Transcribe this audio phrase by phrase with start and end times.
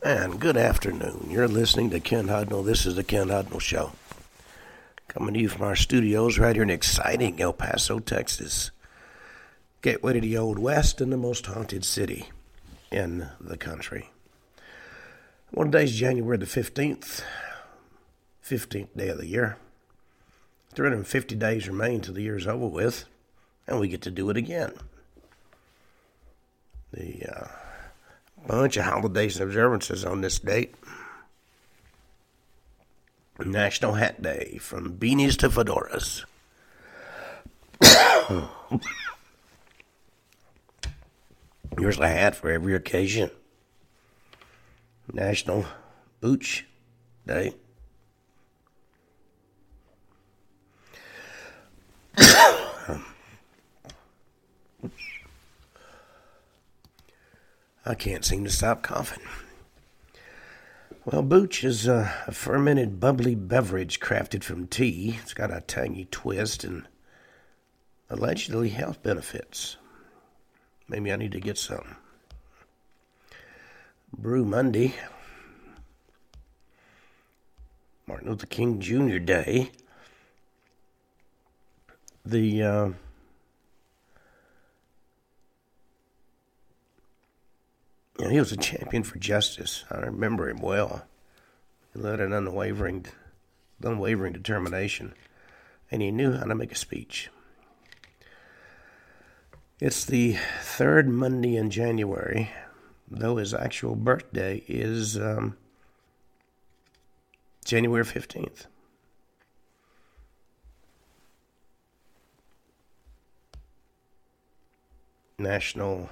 [0.00, 1.26] And good afternoon.
[1.28, 2.64] You're listening to Ken Hudnall.
[2.64, 3.90] This is the Ken Hudnall Show.
[5.08, 8.70] Coming to you from our studios right here in exciting El Paso, Texas.
[9.82, 12.28] Gateway to the Old West and the most haunted city
[12.92, 14.10] in the country.
[15.50, 17.22] One day's January the 15th,
[18.44, 19.56] 15th day of the year.
[20.74, 23.04] 350 days remain till the year's over with,
[23.66, 24.74] and we get to do it again.
[26.92, 27.48] The uh,
[28.46, 30.74] bunch of holidays and observances on this date.
[33.44, 36.24] National Hat Day, from beanies to fedoras.
[41.78, 43.30] Here's a hat for every occasion.
[45.12, 45.64] National
[46.20, 46.66] Booch
[47.26, 47.54] Day.
[57.88, 59.22] I can't seem to stop coughing.
[61.06, 65.18] Well, Booch is a, a, fermented bubbly beverage crafted from tea.
[65.22, 66.86] It's got a tangy twist and
[68.10, 69.78] allegedly health benefits.
[70.86, 71.96] Maybe I need to get some.
[74.12, 74.94] Brew Monday,
[78.06, 79.16] Martin Luther King Jr.
[79.16, 79.70] Day.
[82.26, 82.88] The uh,
[88.18, 89.84] He was a champion for justice.
[89.90, 91.06] I remember him well.
[91.94, 93.06] He led an unwavering,
[93.82, 95.14] unwavering determination,
[95.90, 97.30] and he knew how to make a speech.
[99.80, 102.50] It's the third Monday in January,
[103.08, 105.56] though his actual birthday is um,
[107.64, 108.66] January 15th.
[115.38, 116.10] National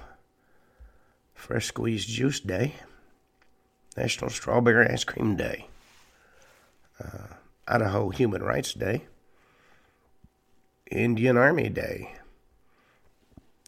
[1.37, 2.73] Fresh Squeezed Juice Day,
[3.95, 5.67] National Strawberry Ice Cream Day,
[6.99, 7.35] uh,
[7.67, 9.05] Idaho Human Rights Day,
[10.91, 12.15] Indian Army Day,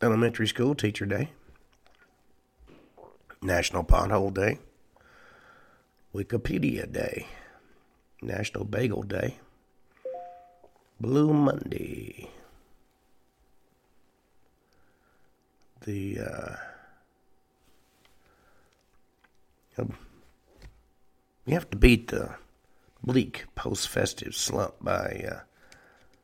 [0.02, 1.30] Elementary School Teacher Day,
[3.42, 4.58] National Pothole Day,
[6.14, 7.28] Wikipedia Day,
[8.22, 9.38] National Bagel Day,
[11.00, 12.30] Blue Monday,
[15.86, 16.56] the uh,
[21.46, 22.36] you have to beat the
[23.04, 25.40] bleak post festive slump by uh,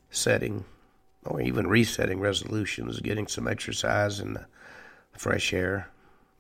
[0.09, 0.65] setting
[1.25, 4.45] or even resetting resolutions, getting some exercise and
[5.13, 5.89] fresh air,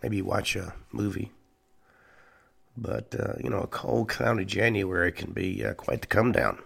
[0.03, 1.31] maybe watch a movie.
[2.77, 6.59] But, uh, you know, a cold, cloudy January can be uh, quite the come down.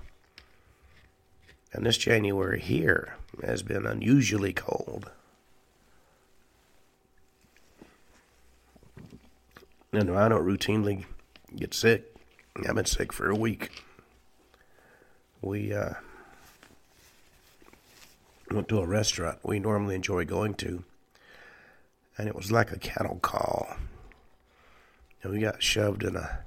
[1.72, 5.12] And this January here has been unusually cold.
[9.92, 11.06] Know, I don't routinely
[11.56, 12.14] get sick.
[12.68, 13.84] I've been sick for a week.
[15.42, 15.94] We uh,
[18.52, 20.84] went to a restaurant we normally enjoy going to,
[22.18, 23.78] and it was like a cattle call.
[25.24, 26.40] And we got shoved in a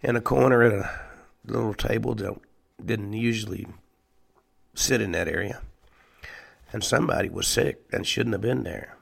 [0.00, 1.00] in a corner at a
[1.46, 2.36] little table that
[2.84, 3.66] didn't usually
[4.74, 5.60] sit in that area,
[6.72, 8.96] and somebody was sick and shouldn't have been there.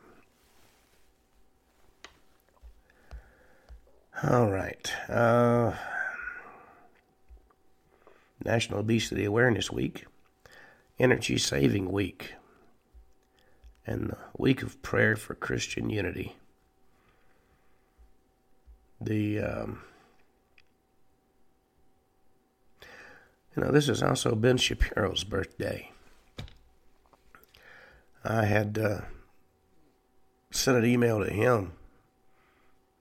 [4.24, 4.92] All right.
[5.08, 5.74] Uh,
[8.44, 10.06] National Obesity Awareness Week,
[10.98, 12.34] Energy Saving Week,
[13.86, 16.34] and the Week of Prayer for Christian Unity.
[19.00, 19.82] The um,
[23.56, 25.92] you know this is also Ben Shapiro's birthday.
[28.24, 29.00] I had uh,
[30.50, 31.77] sent an email to him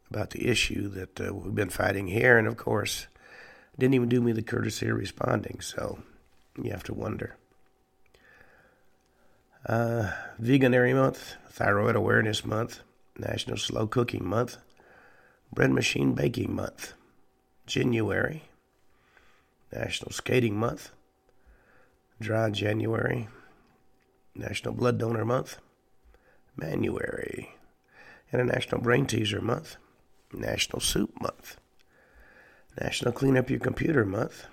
[0.09, 3.07] about the issue that uh, we've been fighting here, and of course,
[3.77, 5.59] didn't even do me the courtesy of responding.
[5.61, 5.99] So
[6.61, 7.37] you have to wonder.
[9.65, 12.79] Uh, Veganuary Month, Thyroid Awareness Month,
[13.17, 14.57] National Slow Cooking Month,
[15.53, 16.93] Bread Machine Baking Month,
[17.65, 18.43] January,
[19.73, 20.91] National Skating Month,
[22.21, 23.27] Dry January,
[24.33, 25.57] National Blood Donor Month,
[26.55, 27.55] Manuary,
[28.31, 29.77] International Brain Teaser Month,
[30.33, 31.57] National Soup Month,
[32.79, 34.47] National Clean Up Your Computer Month,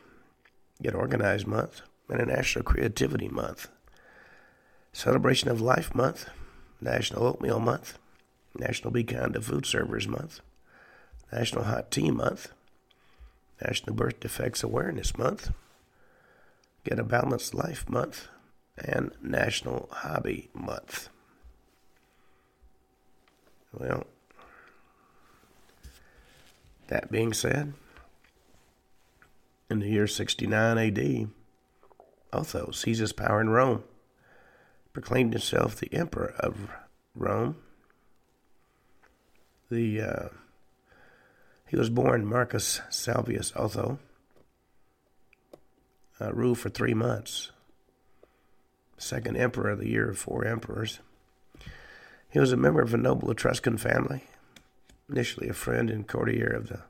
[0.82, 3.68] Get Organized Month, and a National Creativity Month,
[4.92, 6.28] Celebration of Life Month,
[6.80, 7.98] National Oatmeal Month,
[8.58, 10.40] National Be Kind to Food Servers Month,
[11.32, 12.52] National Hot Tea Month,
[13.60, 15.52] National Birth Defects Awareness Month,
[16.84, 18.28] Get a Balanced Life Month,
[18.76, 21.08] and National Hobby Month.
[23.72, 24.04] Well,
[26.88, 27.74] That being said,
[29.70, 31.28] in the year 69 AD,
[32.32, 33.84] Otho seized his power in Rome,
[34.92, 36.70] proclaimed himself the emperor of
[37.14, 37.56] Rome.
[39.70, 40.28] The uh,
[41.66, 43.98] he was born Marcus Salvius Otho.
[46.20, 47.50] Uh, ruled for three months.
[48.96, 51.00] Second emperor of the year of four emperors.
[52.30, 54.24] He was a member of a noble Etruscan family,
[55.10, 56.82] initially a friend and courtier of the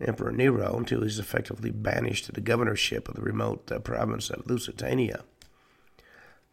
[0.00, 4.30] Emperor Nero until he was effectively banished to the governorship of the remote uh, province
[4.30, 5.22] of Lusitania.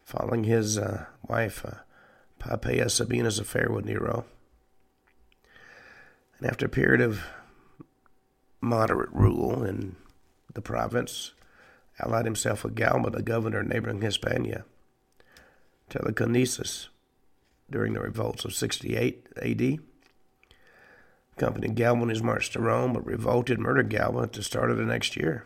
[0.02, 1.78] Following his uh, wife uh,
[2.38, 4.24] Poppaea Sabina's affair with Nero,
[6.38, 7.22] and after a period of
[8.60, 9.96] moderate rule in
[10.52, 11.32] the province,
[12.00, 14.64] allied himself with Galba, the governor of neighboring Hispania,
[15.90, 16.88] Tarraconensis,
[17.70, 19.78] during the revolts of 68 AD.
[21.36, 24.76] Accompanied Galba on his march to Rome, but revolted, murdered Galba at the start of
[24.76, 25.44] the next year.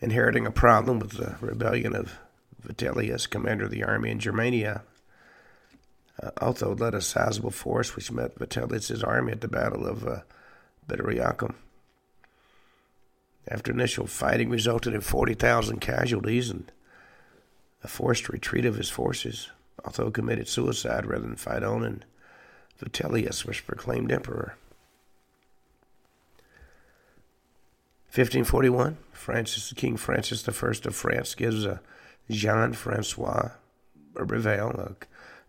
[0.00, 2.18] Inheriting a problem with the rebellion of
[2.60, 4.82] Vitellius, commander of the army in Germania,
[6.20, 10.20] uh, led a sizable force which met Vitellius' army at the Battle of uh,
[10.88, 11.54] Bedriacum.
[13.48, 16.70] After initial fighting resulted in 40,000 casualties and
[17.82, 19.50] a forced retreat of his forces,
[19.84, 22.04] Otho committed suicide rather than fight on, and
[22.80, 24.56] Vitellius was proclaimed emperor.
[28.12, 31.80] 1541, Francis, King Francis I of France gives a
[32.28, 33.50] Jean Francois
[34.14, 34.96] Roberval a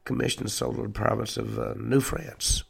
[0.06, 2.64] commission to settle the province of uh, New France,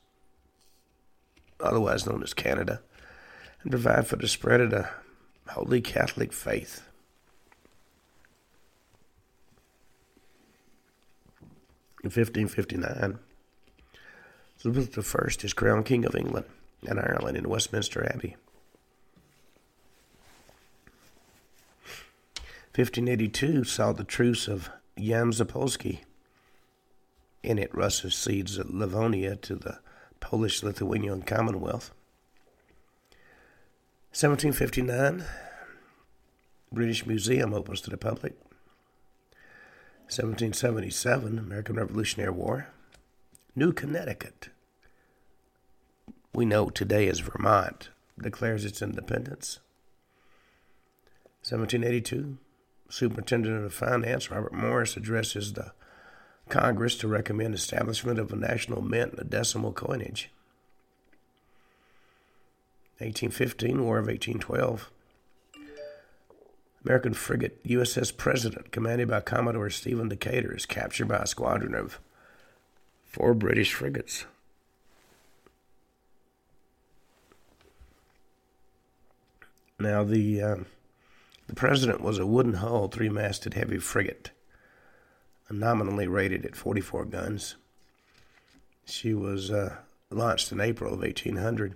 [1.59, 2.81] otherwise known as Canada,
[3.63, 4.87] and provide for the spread of the
[5.49, 6.87] Holy Catholic faith.
[12.03, 13.19] In 1559,
[14.63, 16.45] Elizabeth I is crowned King of England
[16.87, 18.35] and Ireland in Westminster Abbey.
[22.73, 26.01] 1582 saw the Truce of Jan Zapolsky.
[27.43, 29.79] In it, Russia cedes Livonia to the
[30.19, 31.91] Polish Lithuanian Commonwealth.
[34.13, 35.25] 1759,
[36.71, 38.33] British Museum opens to the public.
[40.07, 42.67] 1777, American Revolutionary War.
[43.53, 44.48] New Connecticut,
[46.33, 49.59] we know today as Vermont, declares its independence.
[51.44, 52.38] 1782,
[52.88, 55.74] Superintendent of Finance Robert Morris addresses the
[56.48, 60.31] Congress to recommend establishment of a national mint and a decimal coinage.
[63.00, 64.89] 1815, War of 1812.
[66.86, 72.00] American frigate USS President, commanded by Commodore Stephen Decatur, is captured by a squadron of
[73.11, 74.25] four British frigates.
[79.77, 80.55] Now, the, uh,
[81.47, 84.31] the President was a wooden hull, three masted heavy frigate,
[85.49, 87.55] nominally rated at 44 guns.
[88.85, 89.75] She was uh,
[90.09, 91.75] launched in April of 1800.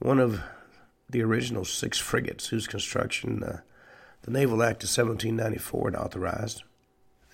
[0.00, 0.40] One of
[1.08, 3.60] the original six frigates whose construction uh,
[4.22, 6.64] the Naval Act of 1794 had authorized,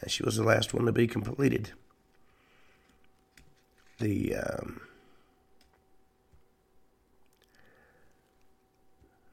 [0.03, 1.73] and she was the last one to be completed
[4.03, 4.81] the um,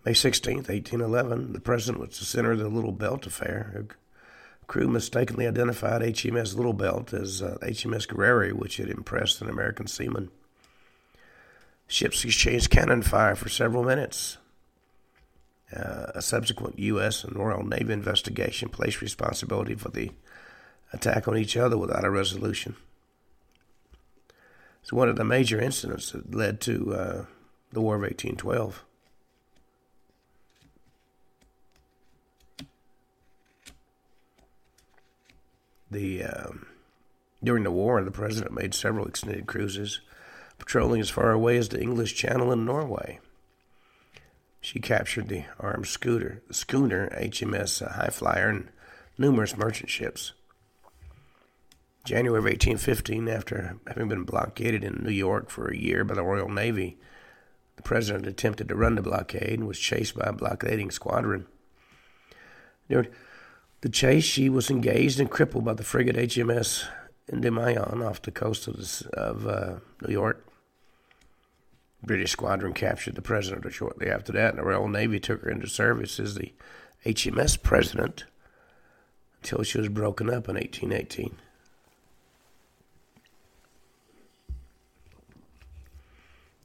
[0.05, 3.85] May 16th, 1811, the president was the center of the Little Belt affair.
[3.89, 9.49] A crew mistakenly identified HMS Little Belt as uh, HMS Guerriere, which had impressed an
[9.49, 10.29] American seaman.
[11.87, 14.37] Ships exchanged cannon fire for several minutes.
[15.75, 17.23] Uh, a subsequent U.S.
[17.23, 20.11] and Royal Navy investigation placed responsibility for the
[20.93, 22.75] attack on each other without a resolution.
[24.81, 27.25] It's one of the major incidents that led to uh,
[27.71, 28.83] the War of 1812.
[35.91, 36.67] The um,
[37.43, 40.01] during the war, the president made several extended cruises,
[40.57, 43.19] patrolling as far away as the English Channel in Norway.
[44.61, 48.69] She captured the armed scooter, schooner HMS Highflyer and
[49.17, 50.33] numerous merchant ships.
[52.05, 56.23] January of 1815, after having been blockaded in New York for a year by the
[56.23, 56.97] Royal Navy,
[57.75, 61.45] the president attempted to run the blockade and was chased by a blockading squadron.
[62.89, 63.09] During
[63.81, 66.85] the chase, she was engaged and crippled by the frigate HMS
[67.31, 69.75] Endymion off the coast of, of uh,
[70.05, 70.45] New York.
[72.03, 75.67] British squadron captured the president shortly after that, and the Royal Navy took her into
[75.67, 76.53] service as the
[77.05, 78.25] HMS president
[79.41, 81.37] until she was broken up in 1818.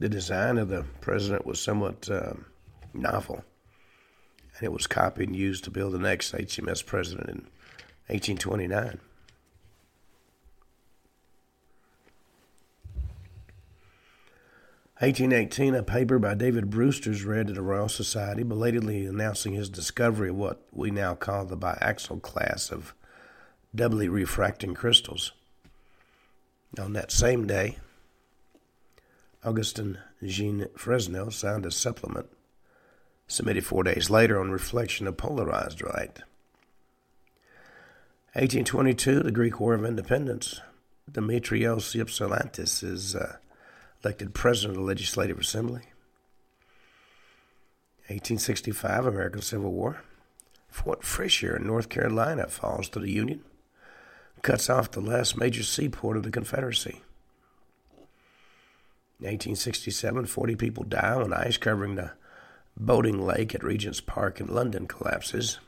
[0.04, 2.34] The design of the president was somewhat uh,
[2.92, 3.42] novel,
[4.54, 7.36] and it was copied and used to build the next HMS president in
[8.08, 9.00] 1829.
[15.00, 19.54] Eighteen eighteen, a paper by David Brewster is read at the Royal Society, belatedly announcing
[19.54, 22.92] his discovery of what we now call the biaxial class of
[23.74, 25.32] doubly refracting crystals.
[26.78, 27.78] On that same day,
[29.44, 32.28] Augustin Jean Fresnel signed a supplement
[33.26, 36.20] submitted four days later on reflection of polarized light.
[38.34, 40.60] 1822, the Greek War of Independence.
[41.10, 43.36] Demetrios Ypsilantis is uh,
[44.02, 45.82] elected president of the Legislative Assembly.
[48.08, 50.02] 1865, American Civil War.
[50.68, 53.44] Fort Fisher in North Carolina falls to the Union,
[54.42, 57.02] cuts off the last major seaport of the Confederacy.
[59.24, 62.12] 1867, 40 people die when ice covering the
[62.76, 65.58] boating lake at Regent's Park in London collapses.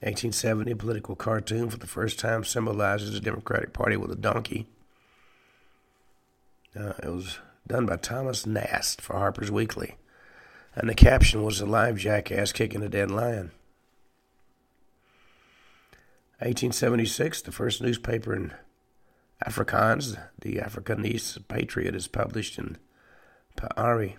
[0.00, 4.66] 1870, a political cartoon for the first time symbolizes the Democratic Party with a donkey.
[6.74, 9.96] Uh, it was done by Thomas Nast for Harper's Weekly,
[10.74, 13.50] and the caption was a live jackass kicking a dead lion.
[16.38, 18.54] 1876, the first newspaper in
[19.46, 22.76] Afrikaans, the Afrikaanse Patriot, is published in
[23.56, 24.10] Paarl.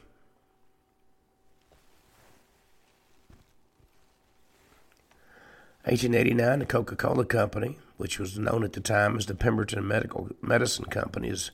[5.85, 9.35] Eighteen eighty nine, the Coca Cola Company, which was known at the time as the
[9.35, 11.51] Pemberton Medical Medicine Company, is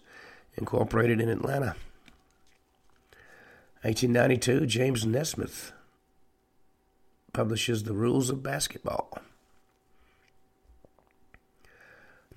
[0.58, 1.76] incorporated in Atlanta.
[3.84, 5.72] 1892, James Naismith
[7.32, 9.20] publishes The Rules of Basketball.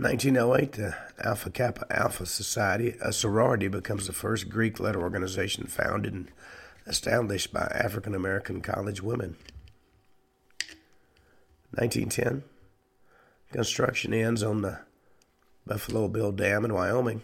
[0.01, 6.15] 1908, the Alpha Kappa Alpha Society, a sorority, becomes the first Greek letter organization founded
[6.15, 6.31] and
[6.87, 9.37] established by African American college women.
[11.73, 12.45] 1910,
[13.53, 14.79] construction ends on the
[15.67, 17.21] Buffalo Bill Dam in Wyoming,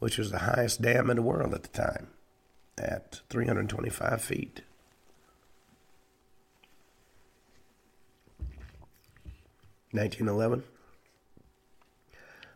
[0.00, 2.08] which was the highest dam in the world at the time,
[2.76, 4.60] at 325 feet.
[9.94, 10.64] Nineteen eleven.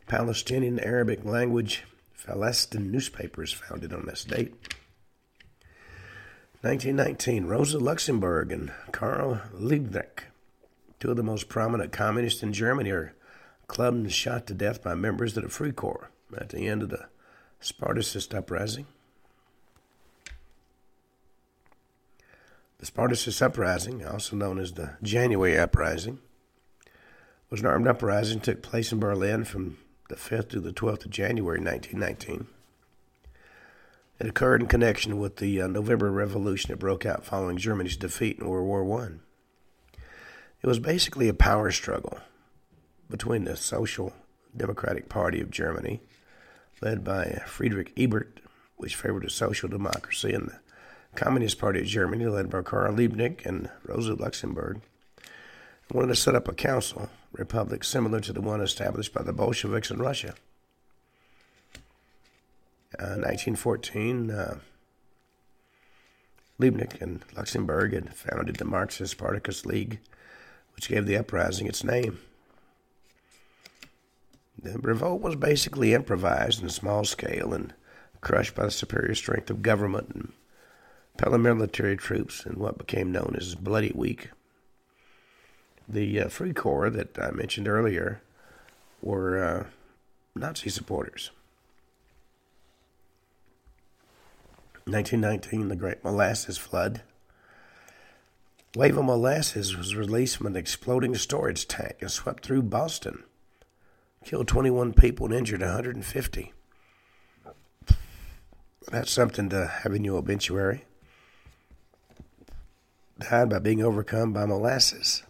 [0.08, 1.84] Palestinian Arabic language
[2.26, 4.52] Palestine newspapers founded on this date.
[6.62, 10.24] 1919, Rosa Luxemburg and Karl Liebknecht,
[10.98, 13.14] two of the most prominent communists in Germany, are
[13.66, 17.06] clubbed and shot to death by members of the Freikorps at the end of the
[17.60, 18.86] Spartacist uprising.
[22.78, 26.18] The Spartacist uprising, also known as the January uprising,
[27.50, 31.04] was an armed uprising that took place in Berlin from the 5th to the 12th
[31.04, 32.46] of January 1919.
[34.18, 38.38] It occurred in connection with the uh, November Revolution that broke out following Germany's defeat
[38.38, 39.10] in World War I.
[40.60, 42.18] It was basically a power struggle
[43.08, 44.12] between the Social
[44.56, 46.00] Democratic Party of Germany,
[46.80, 48.40] led by Friedrich Ebert,
[48.76, 50.58] which favored a social democracy, and the
[51.14, 54.80] Communist Party of Germany, led by Karl Liebknecht and Rosa Luxemburg,
[55.92, 59.90] wanted to set up a council republic similar to the one established by the Bolsheviks
[59.90, 60.34] in Russia.
[62.98, 64.58] Uh, 1914, uh,
[66.60, 70.00] Liebknecht and Luxemburg had founded the Marxist Spartacus League,
[70.74, 72.18] which gave the uprising its name.
[74.60, 77.74] The revolt was basically improvised in small scale and
[78.20, 80.32] crushed by the superior strength of government and
[81.16, 84.30] paramilitary troops in what became known as Bloody Week.
[85.88, 88.20] The uh, Corps that I mentioned earlier
[89.00, 89.64] were uh,
[90.34, 91.30] Nazi supporters.
[94.84, 97.02] 1919, the Great Molasses Flood.
[98.76, 103.24] Wave of molasses was released from an exploding storage tank and swept through Boston.
[104.24, 106.52] Killed 21 people and injured 150.
[108.90, 110.84] That's something to have in your obituary.
[113.18, 115.22] Died by being overcome by molasses.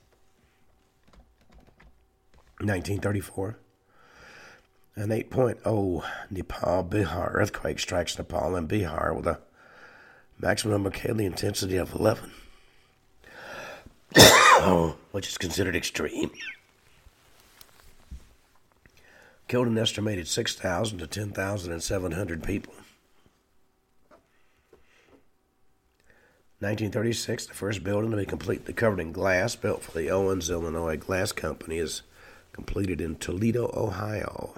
[2.61, 3.57] 1934.
[4.97, 9.39] An 8.0 Nepal Bihar earthquake strikes Nepal and Bihar with a
[10.41, 12.33] maximum Mercalli intensity of 11,
[15.13, 16.33] which is considered extreme.
[19.47, 22.75] Killed an estimated 6,000 to 10,700 people.
[26.61, 30.97] 1936, the first building to be completely covered in glass, built for the Owens, Illinois
[30.97, 32.03] Glass Company, is
[32.59, 34.55] completed in Toledo, Ohio.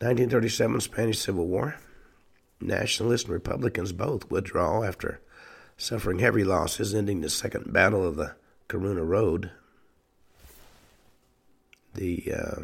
[0.00, 1.76] 1937 Spanish Civil War.
[2.60, 5.18] Nationalists and Republicans both withdraw after
[5.78, 8.34] suffering heavy losses, ending the Second Battle of the
[8.68, 9.50] Corunna Road.
[11.94, 12.62] The uh,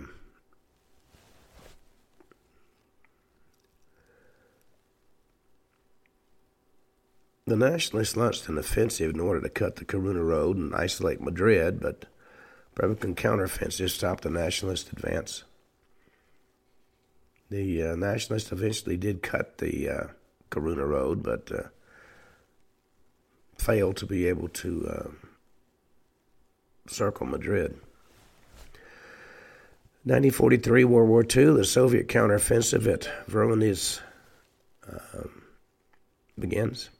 [7.47, 11.81] The Nationalists launched an offensive in order to cut the Corunna Road and isolate Madrid,
[11.81, 12.05] but
[12.77, 15.45] Republican counteroffensive stopped the Nationalist advance.
[17.51, 20.07] The uh, Nationalists eventually did cut the uh,
[20.51, 21.69] Corunna Road, but uh,
[23.59, 25.11] failed to be able to uh,
[26.89, 27.79] circle Madrid.
[30.07, 34.01] 1943, World War II, the Soviet counteroffensive at Voronezh
[34.89, 35.45] um,
[36.39, 36.91] begins.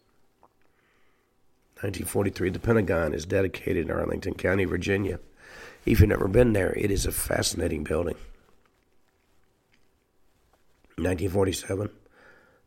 [1.83, 5.19] 1943, the Pentagon is dedicated in Arlington County, Virginia.
[5.87, 8.17] If you've never been there, it is a fascinating building.
[10.97, 11.91] 1947,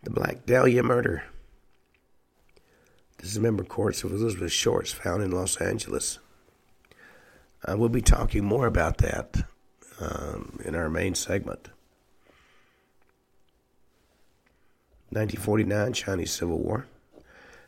[0.03, 1.23] the Black Dahlia murder.
[3.17, 6.19] Dismember corpse of Elizabeth Shorts found in Los Angeles.
[7.67, 9.43] Uh, we'll be talking more about that
[9.99, 11.69] um, in our main segment.
[15.09, 16.85] 1949 Chinese Civil War.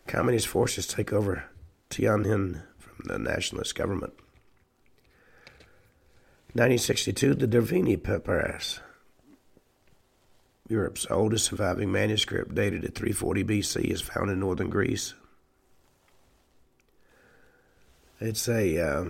[0.06, 1.46] Communist forces take over
[1.89, 4.13] Tiananmen from the nationalist government.
[6.53, 8.79] 1962, the Derveni Papyrus,
[10.68, 15.13] Europe's oldest surviving manuscript dated at 340 BC, is found in northern Greece.
[18.20, 19.10] It's a uh,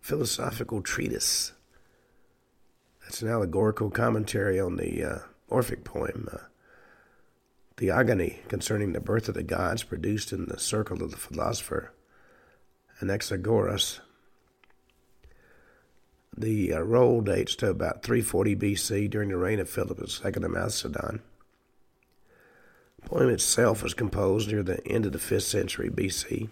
[0.00, 1.52] philosophical treatise.
[3.06, 5.18] It's an allegorical commentary on the uh,
[5.48, 6.28] Orphic poem.
[6.30, 6.38] Uh,
[7.78, 11.92] theogony concerning the birth of the gods produced in the circle of the philosopher
[13.00, 14.00] Anaxagoras.
[16.38, 20.50] The uh, roll dates to about 340 BC during the reign of Philip II of
[20.50, 21.20] Macedon.
[23.02, 26.48] The poem itself was composed near the end of the 5th century BC.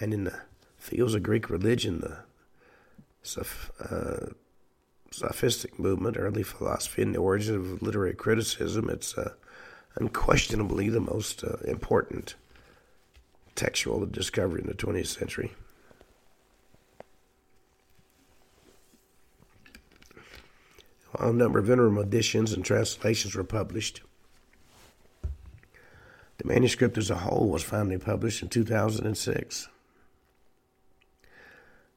[0.00, 0.40] And in the
[0.78, 2.20] fields of Greek religion, the
[3.78, 4.32] uh,
[5.10, 8.88] sophistic movement, early philosophy, and the origin of literary criticism.
[8.88, 9.34] It's uh,
[9.96, 12.36] unquestionably the most uh, important
[13.54, 15.52] textual discovery in the 20th century.
[21.18, 24.00] A number of interim editions and translations were published,
[26.42, 29.68] the manuscript as a whole was finally published in 2006.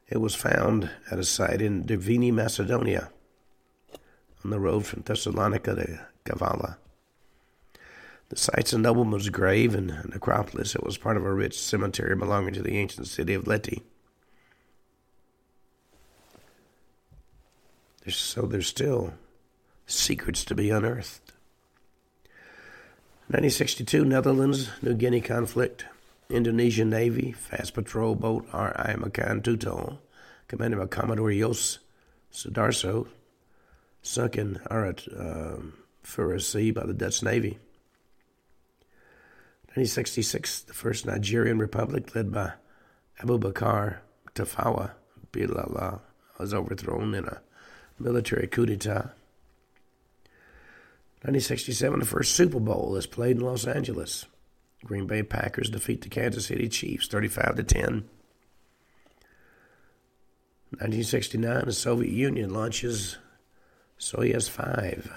[0.08, 3.10] It was found at a site in Derveni, Macedonia,
[4.44, 6.78] on the road from Thessalonica to Kavala.
[8.30, 10.76] The site's a nobleman's grave and necropolis.
[10.76, 13.84] It was part of a rich cemetery belonging to the ancient city of Lete.
[18.06, 19.16] There's, so there's still
[19.88, 21.34] secrets to be unearthed.
[23.28, 25.86] 1962 Netherlands New Guinea conflict.
[26.30, 28.96] Indonesian Navy fast patrol boat R.I.
[28.98, 29.98] Macan Tutul,
[30.48, 31.80] commanded by Commodore Jos
[32.32, 33.08] Sudarso,
[34.02, 37.60] sunk in Arat uh, Sea by the Dutch Navy.
[39.74, 42.54] 1966, the first Nigerian republic, led by
[43.22, 43.98] Abubakar
[44.34, 44.92] Tafawa
[45.32, 46.02] Balewa,
[46.40, 47.42] was overthrown in a
[48.00, 49.14] military coup d'etat.
[51.22, 54.26] 1967, the first Super Bowl is played in Los Angeles.
[54.84, 57.82] Green Bay Packers defeat the Kansas City Chiefs 35 to 10.
[60.72, 63.18] 1969, the Soviet Union launches
[64.00, 65.12] Soyuz 5.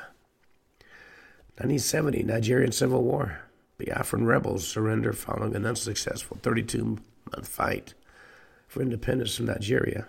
[1.58, 3.40] 1970, Nigerian Civil War.
[3.78, 6.98] Biafran rebels surrender following an unsuccessful 32
[7.32, 7.94] month fight
[8.66, 10.06] for independence from Nigeria.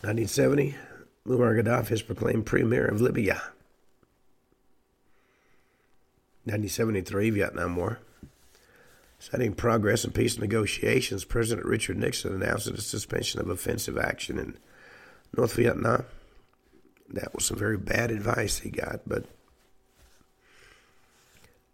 [0.00, 0.76] 1970,
[1.26, 3.42] Muammar Gaddafi is proclaimed premier of Libya.
[6.44, 7.98] 1973 Vietnam War.
[9.18, 14.56] Citing progress in peace negotiations, President Richard Nixon announced the suspension of offensive action in
[15.36, 16.04] North Vietnam.
[17.10, 19.24] That was some very bad advice he got, but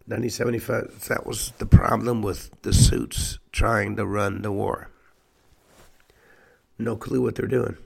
[0.07, 4.89] 1975, that was the problem with the suits trying to run the war.
[6.79, 7.77] No clue what they're doing.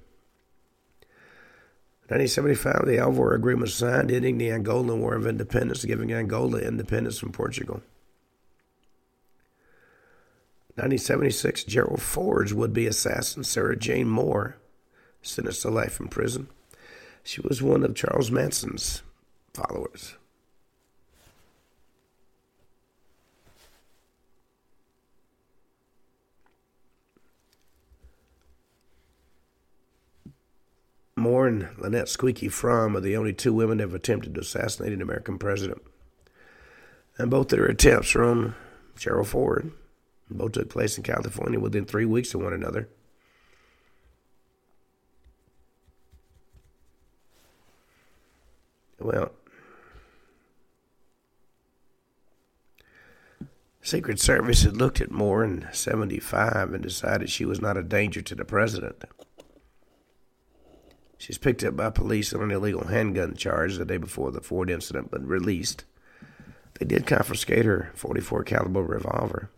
[2.08, 7.32] 1975, the Alvor Agreement signed, ending the Angolan War of Independence, giving Angola independence from
[7.32, 7.82] Portugal.
[10.76, 14.56] 1976, Gerald Ford's would be assassin, Sarah Jane Moore,
[15.20, 16.48] sentenced to life in prison.
[17.24, 19.02] She was one of Charles Manson's
[19.52, 20.14] followers.
[31.18, 34.92] Moore and Lynette Squeaky Fromme are the only two women to have attempted to assassinate
[34.92, 35.82] an American president.
[37.18, 38.54] And both their attempts were on
[38.96, 39.72] Gerald Ford.
[40.30, 42.88] Both took place in California within three weeks of one another.
[49.00, 49.32] Well,
[53.80, 58.20] Secret Service had looked at Moore in 75 and decided she was not a danger
[58.20, 59.02] to the president.
[61.28, 64.70] She's picked up by police on an illegal handgun charge the day before the Ford
[64.70, 65.84] incident, but released.
[66.80, 69.50] They did confiscate her 44 caliber revolver.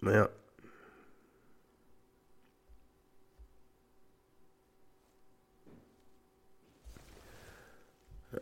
[0.00, 0.30] Well,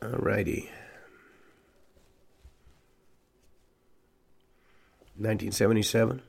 [0.03, 0.69] Alrighty.
[5.17, 6.21] 1977.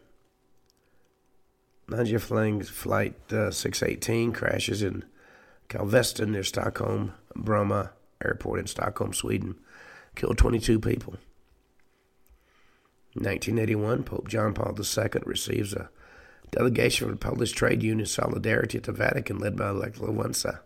[2.19, 5.03] Fling's Flight uh, 618 crashes in
[5.69, 7.91] Kallhästen near Stockholm, Bromma
[8.23, 9.55] Airport in Stockholm, Sweden.
[10.15, 11.13] Killed 22 people.
[13.13, 15.89] 1981, Pope John Paul II receives a
[16.51, 20.59] delegation from the Polish Trade Union Solidarity at the Vatican led by Lech Walesa.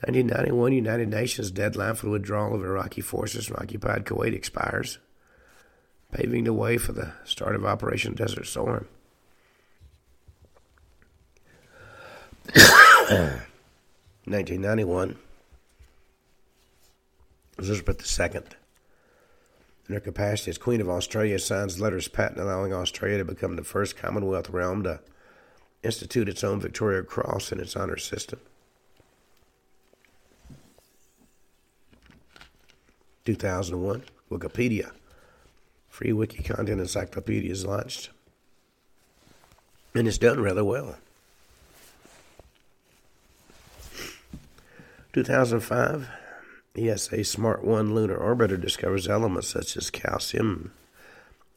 [0.00, 4.98] 1991 United Nations deadline for the withdrawal of Iraqi forces from occupied Kuwait expires,
[6.14, 8.86] paving the way for the start of Operation Desert Storm.
[12.54, 15.16] 1991
[17.58, 18.40] Elizabeth II,
[19.88, 23.64] in her capacity as Queen of Australia, signs letters patent allowing Australia to become the
[23.64, 25.00] first Commonwealth realm to
[25.82, 28.40] institute its own Victoria Cross in its honor system.
[33.24, 34.90] 2001, Wikipedia.
[35.94, 38.10] Free wiki content encyclopedia is launched.
[39.94, 40.96] And it's done rather well.
[45.12, 46.08] 2005,
[46.76, 50.72] ESA Smart 1 lunar orbiter discovers elements such as calcium,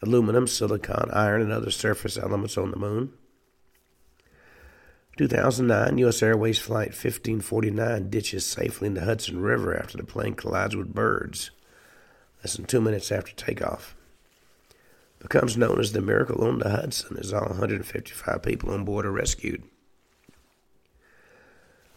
[0.03, 3.13] aluminum, silicon, iron, and other surface elements on the moon.
[5.17, 6.21] 2009, U.S.
[6.21, 11.49] Airways Flight 1549 ditches safely in the Hudson River after the plane collides with birds
[12.43, 13.96] less than two minutes after takeoff.
[15.19, 19.11] Becomes known as the Miracle on the Hudson, as all 155 people on board are
[19.11, 19.63] rescued.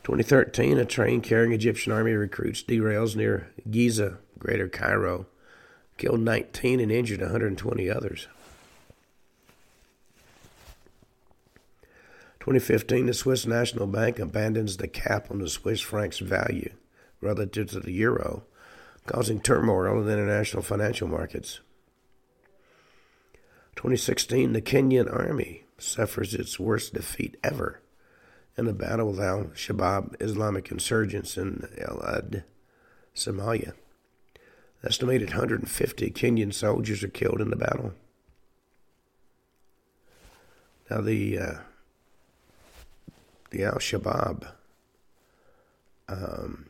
[0.04, 5.26] 2013, a train carrying Egyptian army recruits derails near Giza, Greater Cairo,
[5.98, 8.26] killed 19 and injured 120 others.
[12.40, 16.72] 2015, the Swiss National Bank abandons the cap on the Swiss franc's value
[17.20, 18.44] relative to the euro
[19.06, 21.61] causing turmoil in the international financial markets.
[23.81, 27.81] 2016, the Kenyan army suffers its worst defeat ever
[28.59, 32.45] in the battle with al Shabaab Islamic insurgents in El Ad,
[33.16, 33.73] Somalia.
[34.85, 37.95] Estimated 150 Kenyan soldiers are killed in the battle.
[40.90, 41.55] Now, the, uh,
[43.49, 44.47] the al Shabaab
[46.07, 46.66] um,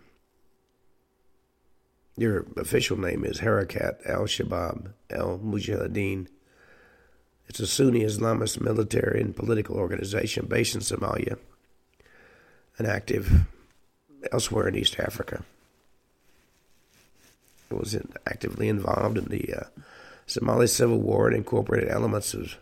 [2.16, 6.29] their official name is Harakat al Shabaab al Mujahideen.
[7.50, 11.36] It's a Sunni Islamist military and political organization based in Somalia
[12.78, 13.44] and active
[14.30, 15.42] elsewhere in East Africa.
[17.68, 19.64] It was actively involved in the uh,
[20.26, 22.56] Somali civil war and incorporated elements of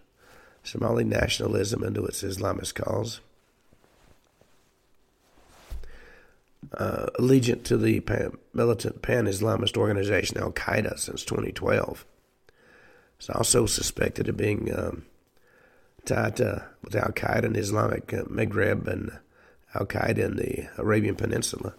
[0.63, 3.21] Somali nationalism into its Islamist cause.
[6.73, 12.07] uh, allegiant to the pan, militant pan Islamist organization Al Qaeda since 2012.
[13.19, 15.05] It's also suspected of being um,
[16.05, 19.19] tied to, with Al Qaeda the Islamic uh, Maghreb and
[19.75, 21.75] Al Qaeda in the Arabian Peninsula.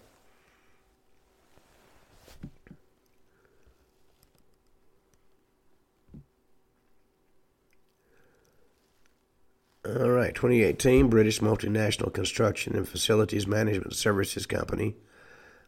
[9.86, 14.94] All right, 2018, British multinational construction and facilities management services company,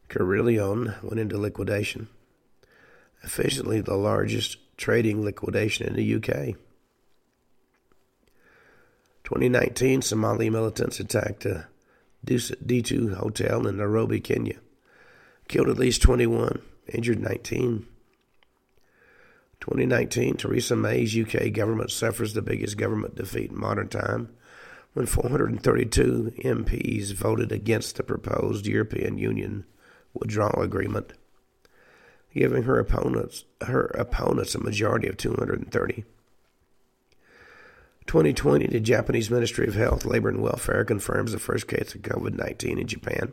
[0.08, 2.08] Carillion, went into liquidation.
[3.22, 6.56] Officially, the largest trading liquidation in the UK.
[9.24, 11.68] 2019, Somali militants attacked a
[12.26, 14.58] D2 hotel in Nairobi, Kenya.
[15.48, 17.86] Killed at least 21, injured 19.
[19.60, 24.30] 2019, Theresa May's UK government suffers the biggest government defeat in modern time
[24.92, 29.64] when 432 MPs voted against the proposed European Union
[30.12, 31.12] withdrawal agreement,
[32.34, 36.04] giving her opponents her opponents a majority of 230.
[38.06, 42.34] 2020, the Japanese Ministry of Health, Labor and Welfare confirms the first case of COVID
[42.34, 43.32] 19 in Japan.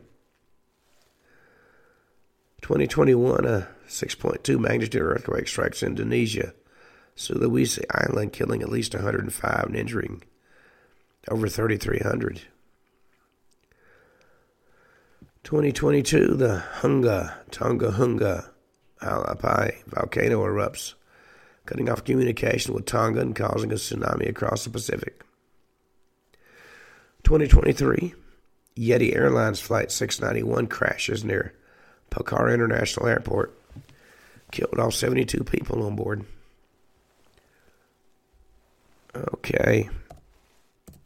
[2.62, 6.54] 2021, a 6.2 magnitude earthquake strikes Indonesia,
[7.16, 10.22] Sulawesi Island, killing at least 105 and injuring
[11.28, 12.42] over 3,300.
[15.42, 18.50] 2022, the Hunga, Tonga Hunga
[19.00, 20.94] Ha'apai volcano erupts,
[21.66, 25.22] cutting off communication with Tonga and causing a tsunami across the Pacific.
[27.24, 28.14] 2023,
[28.76, 31.54] Yeti Airlines Flight 691 crashes near
[32.10, 33.56] Pokhara International Airport,
[34.50, 36.24] killed all 72 people on board.
[39.14, 39.88] Okay,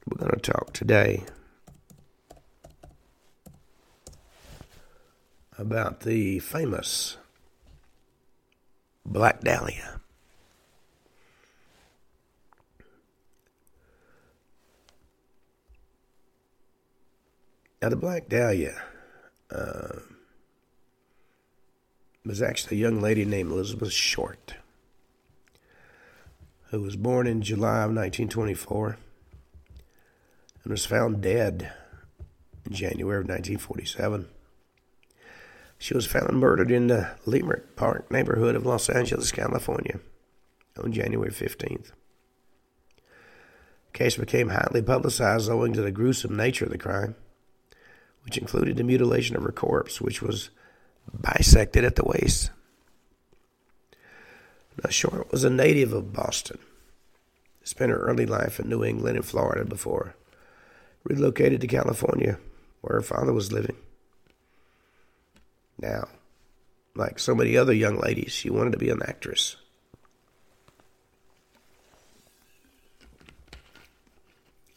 [0.06, 1.24] we're going to talk today
[5.58, 7.16] about the famous
[9.06, 10.00] Black Dahlia.
[17.82, 18.82] Now, the Black Dahlia
[19.50, 19.98] uh,
[22.24, 24.54] was actually a young lady named Elizabeth Short,
[26.70, 28.96] who was born in July of 1924
[30.62, 31.74] and was found dead
[32.64, 34.28] in January of 1947.
[35.84, 40.00] She was found murdered in the Leimert Park neighborhood of Los Angeles, California
[40.82, 41.92] on January 15th.
[42.96, 47.16] The case became highly publicized owing to the gruesome nature of the crime,
[48.22, 50.48] which included the mutilation of her corpse, which was
[51.12, 52.50] bisected at the waist.
[54.82, 56.60] Now, Short was a native of Boston.
[57.62, 60.16] Spent her early life in New England and Florida before
[61.02, 62.38] relocated to California,
[62.80, 63.76] where her father was living.
[65.78, 66.08] Now,
[66.94, 69.56] like so many other young ladies, she wanted to be an actress.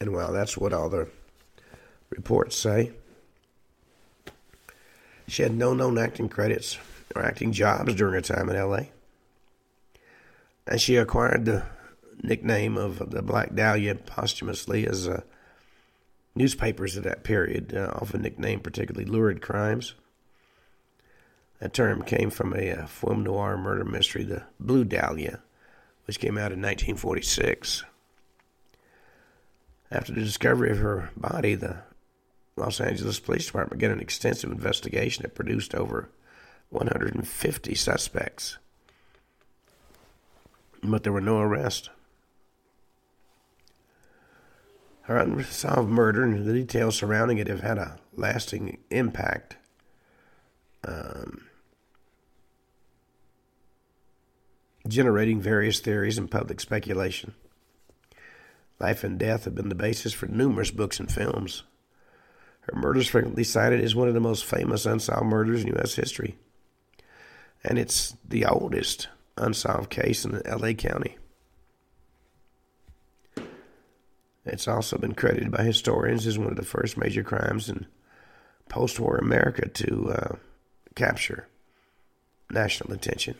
[0.00, 1.08] And well, that's what all the
[2.10, 2.92] reports say.
[5.26, 6.78] She had no known acting credits
[7.14, 8.84] or acting jobs during her time in LA.
[10.66, 11.64] And she acquired the
[12.22, 15.22] nickname of the Black Dahlia posthumously as uh,
[16.34, 19.94] newspapers of that period uh, often nicknamed particularly lurid crimes.
[21.60, 25.40] That term came from a, a film noir murder mystery, The Blue Dahlia,
[26.06, 27.84] which came out in 1946.
[29.90, 31.78] After the discovery of her body, the
[32.56, 36.10] Los Angeles Police Department began an extensive investigation that produced over
[36.70, 38.58] 150 suspects.
[40.82, 41.88] But there were no arrests.
[45.02, 49.56] Her unsolved murder and the details surrounding it have had a lasting impact.
[50.86, 51.47] Um,
[54.88, 57.34] generating various theories and public speculation.
[58.80, 61.64] Life and death have been the basis for numerous books and films.
[62.60, 65.94] Her murder is frequently cited as one of the most famous unsolved murders in U.S.
[65.94, 66.36] history.
[67.64, 70.74] And it's the oldest unsolved case in L.A.
[70.74, 71.16] County.
[74.44, 77.86] It's also been credited by historians as one of the first major crimes in
[78.68, 80.36] post war America to uh,
[80.94, 81.48] capture
[82.50, 83.34] national attention.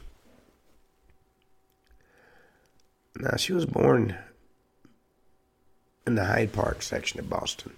[3.21, 4.17] Now, she was born
[6.07, 7.73] in the Hyde Park section of Boston.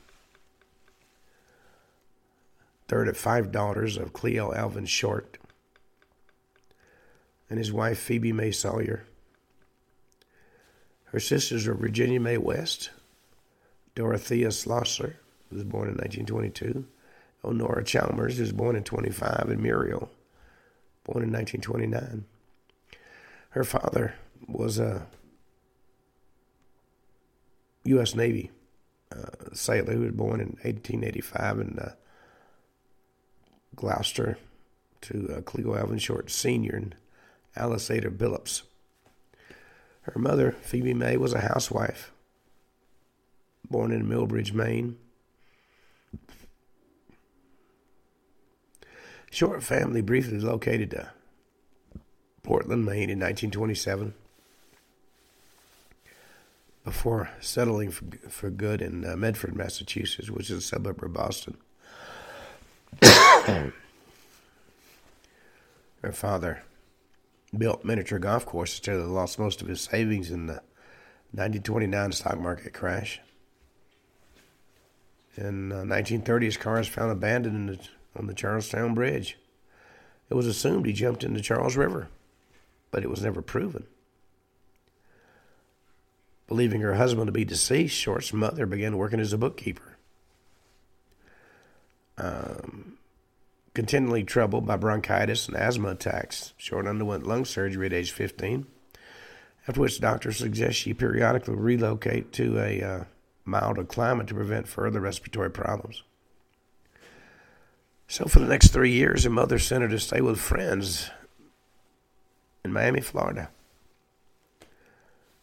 [2.88, 5.38] Third of five daughters of Cleo Alvin Short
[7.48, 9.04] and his wife Phoebe May Sawyer.
[11.06, 12.90] Her sisters were Virginia May West,
[13.94, 15.16] Dorothea Schlosser,
[15.48, 16.84] who was born in 1922,
[17.42, 20.10] Honora Chalmers, who was born in 25, and Muriel,
[21.04, 22.26] born in 1929.
[23.50, 24.14] Her father
[24.46, 25.06] was a
[27.84, 28.14] U.S.
[28.14, 28.50] Navy
[29.14, 31.92] uh, sailor who was born in 1885 in uh,
[33.74, 34.38] Gloucester
[35.02, 36.76] to uh, Cleo Alvin Short Sr.
[36.76, 36.94] and
[37.56, 38.62] Alice Ada Billups.
[40.02, 42.12] Her mother, Phoebe May, was a housewife,
[43.68, 44.96] born in Milbridge, Maine.
[49.30, 51.10] Short family briefly located to
[52.42, 54.14] Portland, Maine in 1927
[56.84, 61.56] before settling for, for good in uh, Medford, Massachusetts, which is a suburb of Boston.
[63.02, 63.72] Her
[66.12, 66.62] father
[67.56, 70.62] built miniature golf courses until he lost most of his savings in the
[71.32, 73.20] 1929 stock market crash.
[75.36, 77.78] In uh, 1930, his car was found abandoned the,
[78.16, 79.38] on the Charlestown Bridge.
[80.28, 82.08] It was assumed he jumped into Charles River,
[82.90, 83.86] but it was never proven.
[86.50, 89.96] Believing her husband to be deceased, Short's mother began working as a bookkeeper.
[92.18, 92.98] Um,
[93.72, 98.66] continually troubled by bronchitis and asthma attacks, Short underwent lung surgery at age 15,
[99.68, 103.04] after which doctors suggest she periodically relocate to a uh,
[103.44, 106.02] milder climate to prevent further respiratory problems.
[108.08, 111.10] So, for the next three years, her mother sent her to stay with friends
[112.64, 113.50] in Miami, Florida.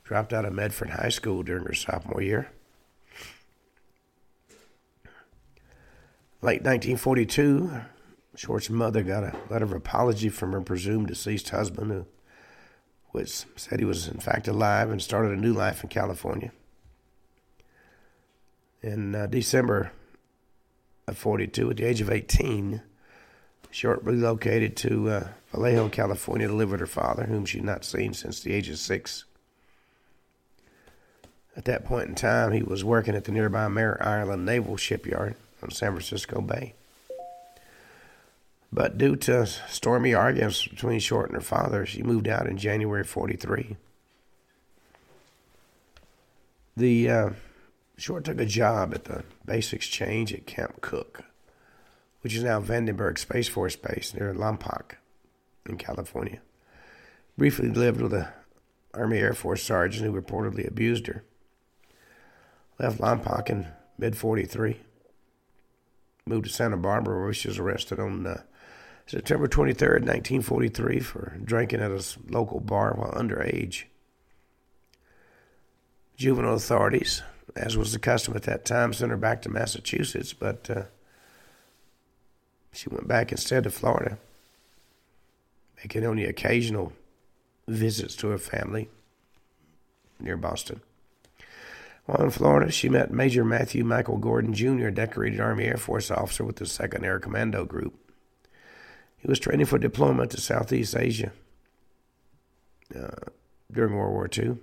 [0.08, 2.50] Dropped out of Medford High School during her sophomore year.
[6.42, 7.82] Late 1942,
[8.34, 12.06] Short's mother got a letter of apology from her presumed deceased husband, who
[13.12, 16.54] was, said he was in fact alive and started a new life in California.
[18.82, 19.92] In uh, December
[21.06, 22.82] of 42, at the age of 18,
[23.72, 27.84] Short relocated to uh, Vallejo, California to live with her father, whom she had not
[27.84, 29.26] seen since the age of six.
[31.58, 35.36] At that point in time, he was working at the nearby Merritt Island Naval Shipyard
[35.64, 36.76] on San Francisco Bay.
[38.72, 43.04] But due to stormy arguments between Short and her father, she moved out in January
[43.04, 43.76] 43.
[46.76, 47.30] The uh,
[47.98, 51.24] Short took a job at the base exchange at Camp Cooke,
[52.22, 54.98] which is now Vandenberg Space Force Base near Lompoc
[55.66, 56.40] in California.
[57.36, 58.28] Briefly lived with an
[58.94, 61.24] Army Air Force sergeant who reportedly abused her.
[62.80, 63.66] Left Lompoc
[63.98, 64.80] mid 43.
[66.26, 68.42] Moved to Santa Barbara where she was arrested on uh,
[69.06, 73.86] September 23rd, 1943, for drinking at a local bar while underage.
[76.18, 77.24] Juvenile authorities
[77.58, 80.84] as was the custom at that time, sent her back to Massachusetts, but uh,
[82.72, 84.18] she went back instead to Florida,
[85.78, 86.94] making only occasional
[87.68, 88.90] visits to her family
[90.20, 90.82] near Boston.
[92.08, 96.46] While in Florida, she met Major Matthew Michael Gordon Jr., decorated Army Air Force officer
[96.46, 97.96] with the 2nd Air Commando Group.
[99.18, 101.34] He was training for deployment to Southeast Asia
[102.98, 103.10] uh,
[103.70, 104.56] during World War II.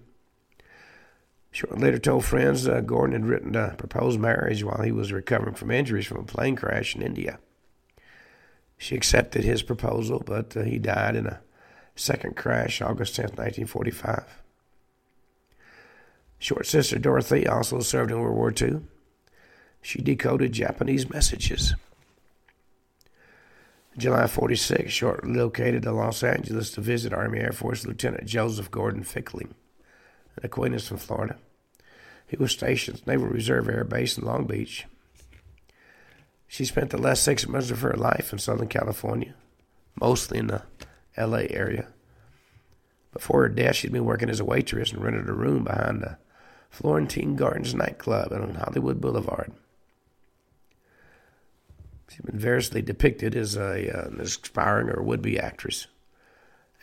[1.50, 5.54] Shortly later told friends uh, Gordon had written a proposed marriage while he was recovering
[5.54, 7.38] from injuries from a plane crash in India.
[8.78, 11.40] She accepted his proposal, but uh, he died in a
[11.94, 14.24] second crash August 10, 1945.
[16.44, 18.83] Short sister Dorothy also served in World War II.
[19.80, 21.74] She decoded Japanese messages.
[23.96, 29.04] July 46, Short relocated to Los Angeles to visit Army Air Force Lieutenant Joseph Gordon
[29.04, 29.54] Fickling
[30.37, 31.38] an acquaintance from Florida.
[32.26, 34.85] He was stationed at Naval Reserve Air Base in Long Beach.
[36.46, 39.35] She spent the last six months of her life in Southern California,
[39.98, 40.64] mostly in the
[41.16, 41.88] LA area.
[43.14, 46.18] Before her death, she'd been working as a waitress and rented a room behind the
[46.74, 49.52] Florentine Gardens nightclub on Hollywood Boulevard.
[52.08, 55.87] She's been variously depicted as a, uh, an aspiring or would be actress.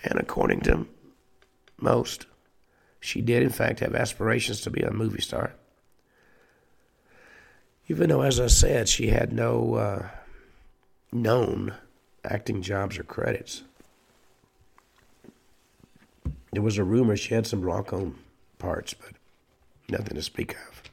[0.03, 0.87] And according to
[1.77, 2.25] most,
[3.01, 5.53] she did, in fact, have aspirations to be a movie star.
[7.89, 10.07] Even though, as I said, she had no uh,
[11.11, 11.75] known
[12.23, 13.63] acting jobs or credits.
[16.53, 18.15] There was a rumor she had some rock-on
[18.57, 19.11] parts, but
[19.91, 20.83] nothing to speak of.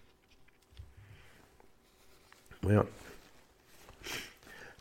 [2.63, 2.87] Well,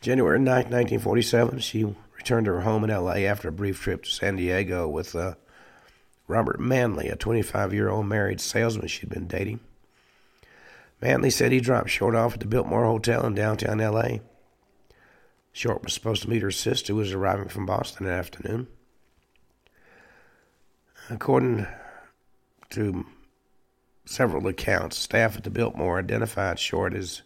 [0.00, 3.26] January 9, 1947, she returned to her home in L.A.
[3.26, 5.34] after a brief trip to San Diego with uh,
[6.26, 9.60] Robert Manley, a 25 year old married salesman she'd been dating.
[11.00, 14.20] Manley said he dropped Short off at the Biltmore Hotel in downtown L.A.
[15.52, 18.68] Short was supposed to meet her sister, who was arriving from Boston that afternoon.
[21.10, 21.66] According
[22.70, 23.06] to
[24.08, 27.22] several accounts, staff at the Biltmore identified Short as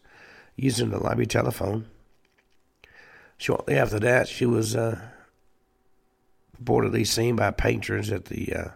[0.56, 1.86] using the lobby telephone.
[3.38, 5.00] Shortly after that, she was uh,
[6.60, 8.68] reportedly seen by patrons at the uh,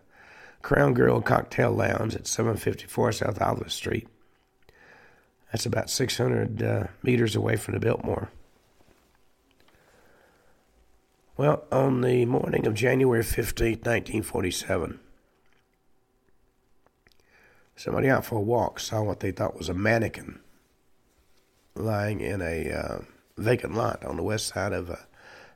[0.62, 4.08] Crown Grill Cocktail Lounge at 754 South Olive Street.
[5.52, 8.30] That's about 600 uh, meters away from the Biltmore.
[11.36, 15.00] Well, on the morning of January 15, 1947,
[17.76, 20.40] somebody out for a walk saw what they thought was a mannequin
[21.74, 22.98] lying in a uh,
[23.36, 24.96] vacant lot on the west side of uh,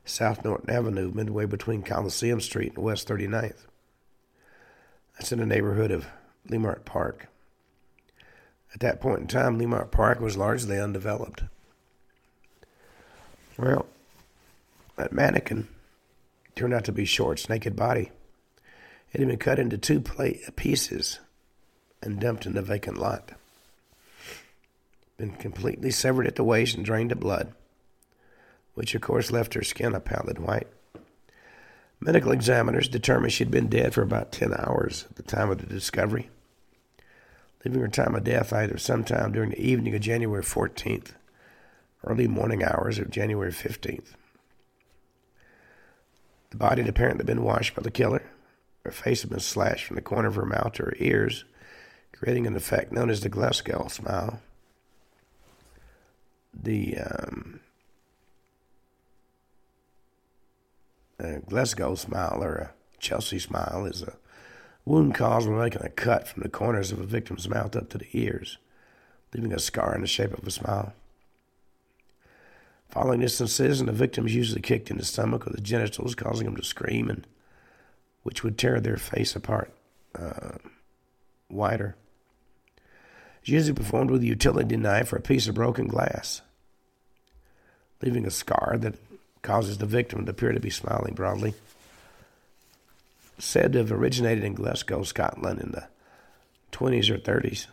[0.05, 3.67] South Norton Avenue, midway between Coliseum Street and West 39th.
[5.15, 6.07] That's in the neighborhood of
[6.49, 7.29] Leimert Park.
[8.75, 11.43] At that point in time, Leimert Park was largely undeveloped.
[13.59, 13.87] Well,
[14.97, 15.69] that mannequin
[16.55, 18.11] turned out to be Short's naked body.
[19.13, 21.19] It had been cut into two pieces
[22.03, 23.33] and dumped in the vacant lot.
[25.17, 27.53] Been completely severed at the waist and drained of blood,
[28.75, 30.69] which of course left her skin a pallid white.
[32.01, 35.67] Medical examiners determined she'd been dead for about 10 hours at the time of the
[35.67, 36.31] discovery,
[37.63, 41.13] leaving her time of death either sometime during the evening of January 14th,
[42.05, 44.15] early morning hours of January 15th.
[46.51, 48.23] The body had apparently been washed by the killer.
[48.85, 51.45] Her face had been slashed from the corner of her mouth to her ears,
[52.21, 54.43] creating an effect known as the Glasgow smile.
[56.53, 57.61] The um,
[61.49, 64.19] Glasgow smile or a Chelsea smile is a
[64.85, 67.97] wound caused by making a cut from the corners of a victim's mouth up to
[67.97, 68.59] the ears,
[69.33, 70.93] leaving a scar in the shape of a smile.
[72.91, 76.45] Following this incision, the victim is usually kicked in the stomach or the genitals, causing
[76.45, 77.27] them to scream, and
[78.25, 79.73] which would tear their face apart
[80.19, 80.59] uh,
[81.49, 81.97] wider.
[83.51, 86.41] It's usually performed with a utility knife or a piece of broken glass,
[88.01, 88.95] leaving a scar that
[89.43, 91.55] causes the victim to appear to be smiling broadly.
[93.41, 95.89] Said to have originated in Glasgow, Scotland in the
[96.71, 97.67] 20s or 30s.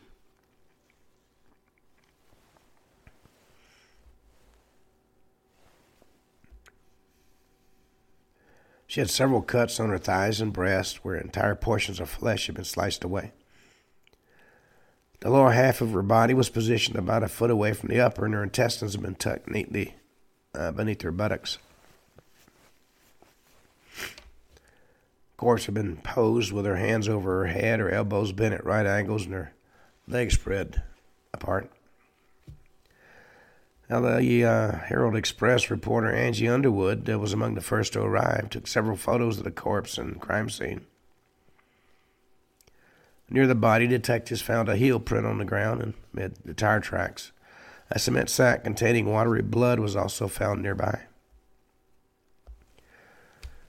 [8.87, 12.55] She had several cuts on her thighs and breast where entire portions of flesh had
[12.55, 13.31] been sliced away.
[15.19, 18.25] The lower half of her body was positioned about a foot away from the upper,
[18.25, 19.95] and her intestines had been tucked neatly
[20.53, 21.57] uh, beneath her buttocks.
[25.37, 28.85] Corpse had been posed with her hands over her head, her elbows bent at right
[28.85, 29.53] angles, and her
[30.07, 30.81] legs spread
[31.33, 31.71] apart.
[33.89, 38.49] Now, the uh, Herald Express reporter Aggie Underwood uh, was among the first to arrive,
[38.49, 40.85] took several photos of the corpse and crime scene.
[43.29, 46.79] Near the body, detectives found a heel print on the ground and made the tire
[46.79, 47.31] tracks.
[47.91, 51.01] A cement sack containing watery blood was also found nearby.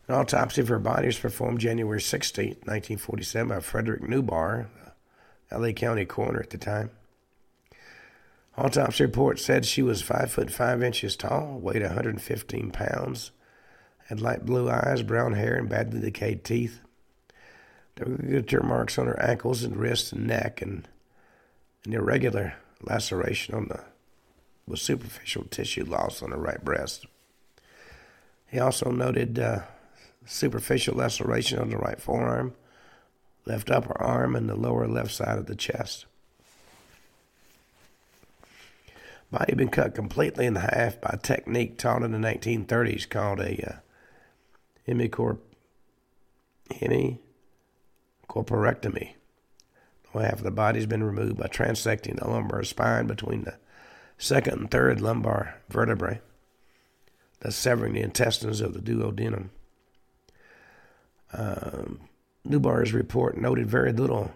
[0.06, 4.68] An autopsy of her body was performed January 16, 1947, by Frederick Newbarr,
[5.52, 6.90] LA County coroner at the time.
[8.56, 13.30] Autopsy report said she was five foot five inches tall, weighed 115 pounds,
[14.06, 16.80] had light blue eyes, brown hair, and badly decayed teeth.
[17.98, 20.86] There were ligature marks on her ankles and wrists and neck, and
[21.84, 23.80] an irregular laceration on the
[24.68, 27.06] with superficial tissue loss on her right breast.
[28.46, 29.60] He also noted uh,
[30.26, 32.54] superficial laceration on the right forearm,
[33.46, 36.06] left upper arm, and the lower left side of the chest.
[39.32, 43.40] Body had been cut completely in half by a technique taught in the 1930s called
[43.40, 43.76] a uh,
[44.86, 45.40] hemicorp-
[48.28, 49.14] hemicorporectomy.
[50.12, 53.56] half of the body has been removed by transecting the lumbar spine between the
[54.16, 56.20] second and third lumbar vertebrae,
[57.40, 59.50] thus severing the intestines of the duodenum.
[61.32, 62.00] Um,
[62.44, 64.32] Newbarr's report noted very little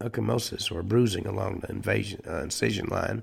[0.00, 3.22] ecchymosis or bruising along the invasion, uh, incision line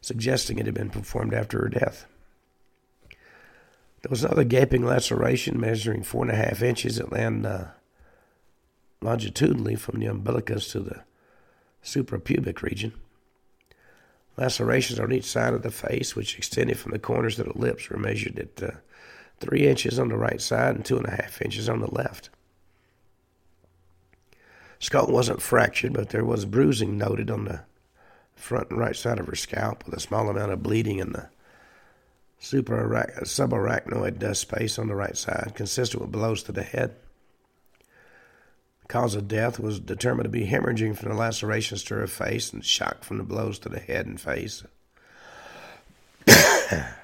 [0.00, 2.06] suggesting it had been performed after her death.
[4.02, 7.72] There was another gaping laceration measuring four and a half inches that ran uh,
[9.00, 11.04] longitudinally from the umbilicus to the
[11.82, 12.92] suprapubic region.
[14.36, 17.88] Lacerations on each side of the face, which extended from the corners of the lips,
[17.88, 18.76] were measured at uh,
[19.40, 22.30] three inches on the right side and two and a half inches on the left.
[24.78, 27.60] Skull wasn't fractured, but there was bruising noted on the
[28.34, 31.30] front and right side of her scalp with a small amount of bleeding in the
[32.40, 36.94] subarachnoid space on the right side, consistent with blows to the head.
[38.88, 42.64] Cause of death was determined to be hemorrhaging from the lacerations to her face and
[42.64, 44.62] shock from the blows to the head and face.
[46.26, 46.94] there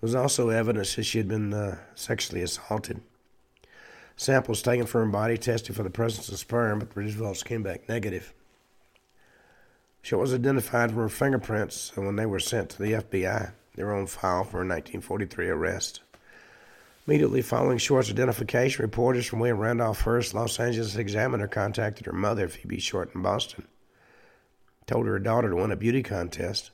[0.00, 3.00] was also evidence that she had been uh, sexually assaulted.
[4.16, 7.62] Samples taken from her body tested for the presence of sperm, but the results came
[7.62, 8.32] back negative.
[10.02, 13.52] She was identified from her fingerprints and when they were sent to the FBI.
[13.74, 16.03] They were on file for her 1943 arrest.
[17.06, 22.48] Immediately following Short's identification, reporters from William Randolph Hearst Los Angeles Examiner contacted her mother,
[22.48, 23.68] Phoebe Short, in Boston.
[24.86, 26.70] Told her daughter to win a beauty contest.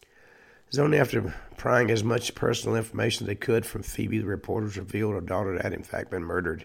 [0.00, 4.26] It was only after prying as much personal information as they could from Phoebe the
[4.26, 6.64] reporters revealed her daughter had in fact been murdered.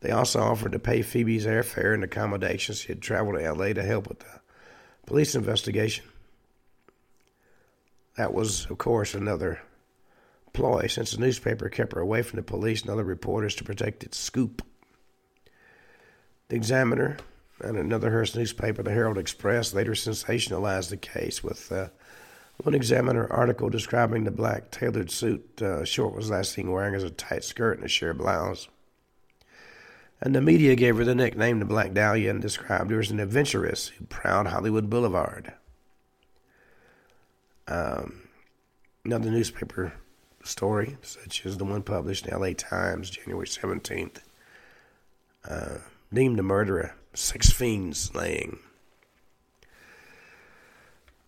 [0.00, 2.80] They also offered to pay Phoebe's airfare and accommodations.
[2.80, 3.74] She had traveled to L.A.
[3.74, 4.40] to help with the
[5.06, 6.04] police investigation.
[8.16, 9.60] That was, of course, another
[10.52, 14.04] ploy since the newspaper kept her away from the police and other reporters to protect
[14.04, 14.62] its scoop.
[16.48, 17.18] The Examiner
[17.60, 21.88] and another Hearst newspaper, the Herald Express, later sensationalized the case with uh,
[22.58, 27.04] one Examiner article describing the black tailored suit uh, Short was last seen wearing as
[27.04, 28.68] a tight skirt and a sheer blouse.
[30.20, 33.20] And the media gave her the nickname the Black Dahlia and described her as an
[33.20, 35.52] adventuress who prowled Hollywood Boulevard.
[37.68, 38.22] Um,
[39.04, 39.92] another newspaper
[40.48, 42.54] story, such as the one published in L.A.
[42.54, 44.20] Times, January 17th,
[45.48, 45.78] uh,
[46.12, 48.58] deemed a murderer, six fiends slaying.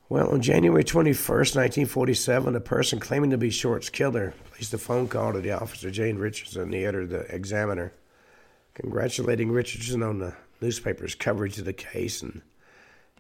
[0.08, 5.06] Well, on January 21st, 1947, a person claiming to be Short's killer placed a phone
[5.06, 7.92] call to the officer Jane Richardson, the editor of the Examiner,
[8.74, 12.42] congratulating Richardson on the newspaper's coverage of the case and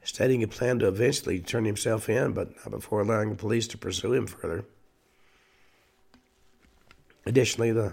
[0.02, 3.78] stating he planned to eventually turn himself in, but not before allowing the police to
[3.78, 4.64] pursue him further.
[7.30, 7.92] Additionally, the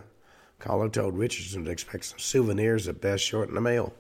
[0.58, 3.94] caller told Richardson to expect some souvenirs at best short in the mail.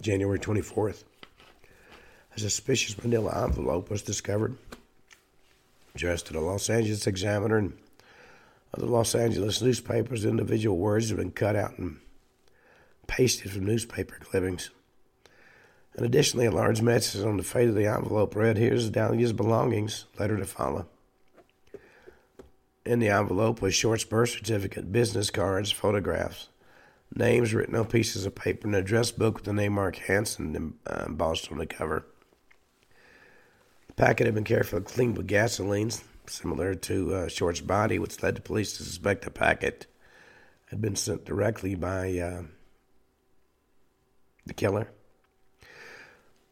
[0.00, 1.04] January 24th,
[2.34, 4.56] a suspicious manila envelope was discovered,
[5.94, 7.76] addressed to the Los Angeles Examiner and
[8.72, 10.24] other Los Angeles newspapers.
[10.24, 11.98] Individual words have been cut out and
[13.06, 14.70] pasted from newspaper clippings.
[15.96, 20.06] And additionally, a large message on the face of the envelope read, Here's Dahlia's belongings,
[20.18, 20.86] letter to follow.
[22.86, 26.48] In the envelope was Short's birth certificate, business cards, photographs,
[27.14, 30.74] names written on pieces of paper, and an address book with the name Mark Hansen
[30.86, 32.06] uh, embossed on the cover.
[33.88, 35.90] The packet had been carefully cleaned with gasoline,
[36.26, 39.86] similar to uh, Short's body, which led the police to suspect the packet
[40.66, 42.42] had been sent directly by uh,
[44.46, 44.88] the killer.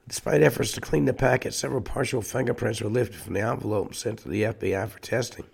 [0.09, 3.97] Despite efforts to clean the packet, several partial fingerprints were lifted from the envelope and
[3.97, 5.45] sent to the FBI for testing.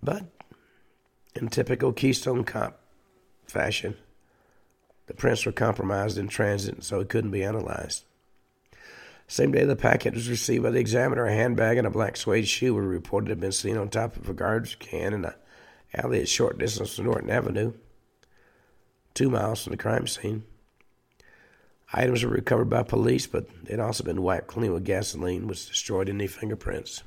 [0.00, 0.24] But,
[1.34, 2.78] in typical Keystone Cop
[3.48, 3.96] fashion,
[5.06, 8.04] the prints were compromised in transit, so it couldn't be analyzed.
[9.26, 12.46] Same day the packet was received by the examiner, a handbag and a black suede
[12.46, 15.34] shoe were reported to have been seen on top of a garbage can in an
[15.92, 17.72] alley at short distance from Norton Avenue,
[19.12, 20.44] two miles from the crime scene.
[21.92, 26.08] Items were recovered by police, but they'd also been wiped clean with gasoline, which destroyed
[26.08, 27.02] any fingerprints.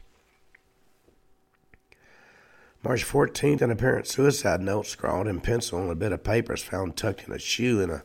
[2.83, 6.63] March 14th, an apparent suicide note scrawled in pencil on a bit of paper is
[6.63, 8.03] found tucked in a shoe in a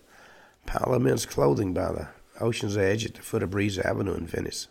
[0.67, 2.09] pile of men's clothing by the
[2.41, 4.69] ocean's edge at the foot of Breeze Avenue in Venice.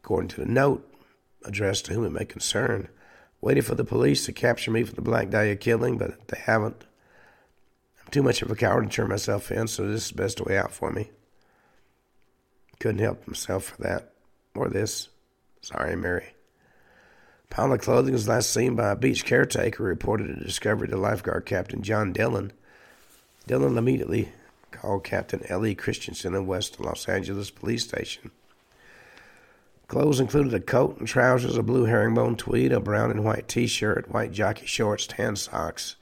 [0.00, 0.88] According to the note,
[1.44, 2.88] addressed to whom it may concern,
[3.40, 6.86] waited for the police to capture me for the Black Dahlia killing, but they haven't.
[8.10, 10.56] Too much of a coward to turn myself in, so this is the best way
[10.56, 11.10] out for me.
[12.78, 14.12] Couldn't help myself for that,
[14.54, 15.08] or this.
[15.60, 16.34] Sorry, Mary.
[17.50, 20.88] A Pile of clothing was last seen by a beach caretaker who reported a discovery
[20.88, 22.52] to lifeguard Captain John Dillon.
[23.46, 24.30] Dillon immediately
[24.70, 25.74] called Captain L.E.
[25.74, 28.30] Christensen of West Los Angeles Police Station.
[29.88, 34.10] Clothes included a coat and trousers, a blue herringbone tweed, a brown and white T-shirt,
[34.10, 35.94] white jockey shorts, tan socks,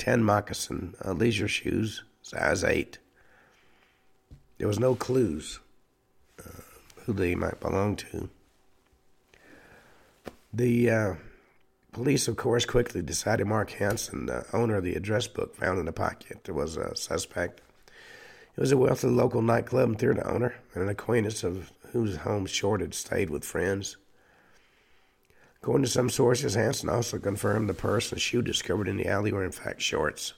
[0.00, 2.98] tan moccasin, uh, leisure shoes, size eight.
[4.56, 5.60] There was no clues
[6.38, 6.62] uh,
[7.04, 8.30] who they might belong to.
[10.52, 11.14] The uh,
[11.92, 15.84] police, of course, quickly decided Mark Hansen, the owner of the address book found in
[15.84, 17.60] the pocket, was a suspect.
[18.54, 22.46] He was a wealthy local nightclub and theater owner and an acquaintance of whose home
[22.46, 23.98] Short had stayed with friends.
[25.62, 29.32] According to some sources, Hansen also confirmed the purse and shoe discovered in the alley
[29.32, 30.32] were in fact Short's.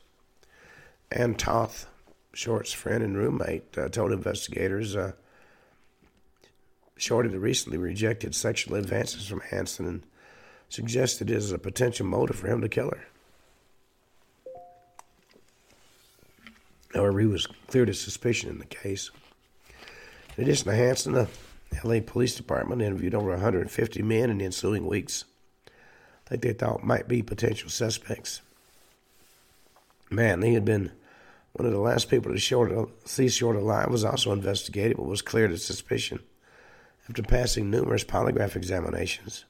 [1.12, 1.86] Ann Toth,
[2.32, 5.12] Short's friend and roommate, uh, told investigators uh,
[6.96, 10.02] Short had recently rejected sexual advances from Hansen and
[10.68, 13.06] suggested it as a potential motive for him to kill her.
[16.94, 19.10] However, he was cleared of suspicion in the case.
[20.36, 21.28] In addition to Hansen, the
[21.84, 25.24] LA Police Department interviewed over 150 men in the ensuing weeks
[26.26, 28.40] that they thought might be potential suspects.
[30.10, 30.92] Man, he had been
[31.52, 32.72] one of the last people to short,
[33.06, 36.20] see Short alive, was also investigated but was cleared of suspicion
[37.08, 39.44] after passing numerous polygraph examinations.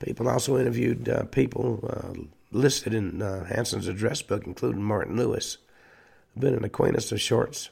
[0.00, 2.20] People also interviewed uh, people uh,
[2.50, 5.58] listed in uh, Hansen's address book, including Martin Lewis,
[6.34, 7.70] who had been an acquaintance of Short's.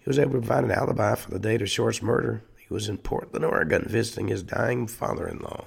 [0.00, 2.42] He was able to provide an alibi for the date of Short's murder.
[2.56, 5.66] He was in Portland, Oregon, visiting his dying father in law.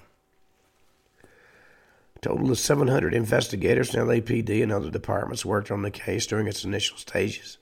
[2.15, 6.47] A total of 700 investigators in LAPD and other departments worked on the case during
[6.47, 7.57] its initial stages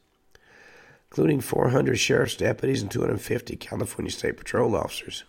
[1.11, 5.25] including 400 sheriff's deputies and 250 California State Patrol officers.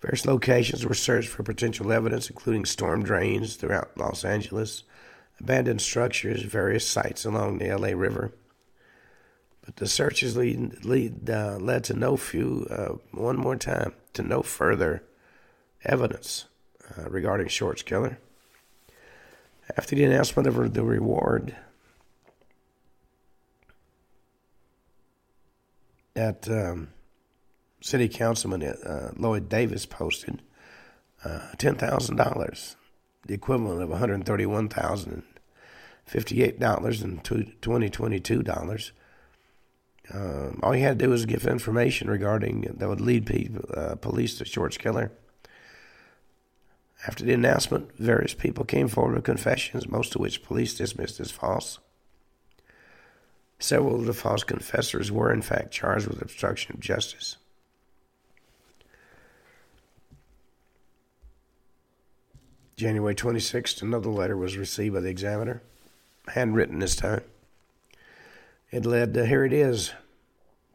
[0.00, 4.84] Various locations were searched for potential evidence, including storm drains throughout Los Angeles,
[5.38, 8.32] abandoned structures, various sites along the LA River.
[9.76, 14.42] The searches lead, lead uh, led to no few, uh, one more time, to no
[14.42, 15.04] further
[15.84, 16.46] evidence
[16.96, 18.18] uh, regarding Short's killer.
[19.76, 21.54] After the announcement of the reward,
[26.14, 26.88] that um,
[27.82, 30.42] City Councilman uh, Lloyd Davis posted
[31.24, 32.76] uh, ten thousand dollars,
[33.26, 35.22] the equivalent of one hundred thirty-one thousand
[36.06, 37.22] fifty-eight dollars and
[37.60, 38.92] twenty twenty-two dollars.
[40.12, 43.94] Um, all he had to do was give information regarding that would lead people, uh,
[43.96, 45.12] police to Short's killer.
[47.06, 51.30] After the announcement, various people came forward with confessions, most of which police dismissed as
[51.30, 51.78] false.
[53.58, 57.36] Several of the false confessors were, in fact, charged with obstruction of justice.
[62.76, 65.60] January 26th, another letter was received by the examiner,
[66.28, 67.22] handwritten this time.
[68.70, 69.92] It led here it is,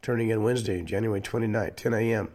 [0.01, 2.29] turning in Wednesday, January 29th, 10 a.m.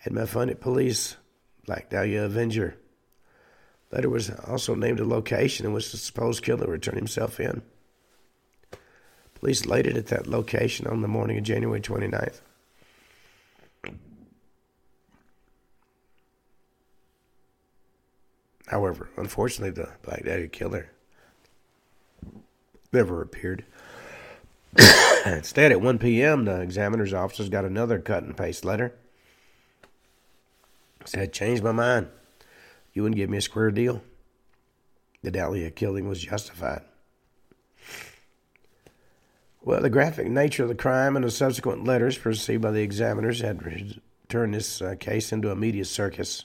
[0.00, 1.16] Had my funded police,
[1.64, 2.76] Black Dahlia Avenger.
[3.90, 7.62] Letter was also named a location in which the supposed killer would turn himself in.
[9.34, 12.40] Police laid it at that location on the morning of January 29th.
[18.66, 20.90] However, unfortunately, the Black Dahlia killer
[22.92, 23.64] never appeared.
[25.26, 28.94] Instead, at 1 p.m., the examiner's officers got another cut and paste letter.
[31.04, 32.08] Said, changed my mind.
[32.92, 34.02] You wouldn't give me a square deal.
[35.22, 36.82] The Dahlia killing was justified.
[39.62, 43.40] Well, the graphic nature of the crime and the subsequent letters received by the examiners
[43.40, 46.44] had turned this uh, case into a media circus.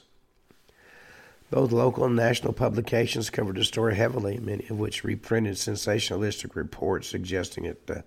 [1.48, 7.08] Both local and national publications covered the story heavily, many of which reprinted sensationalistic reports
[7.08, 8.02] suggesting it uh,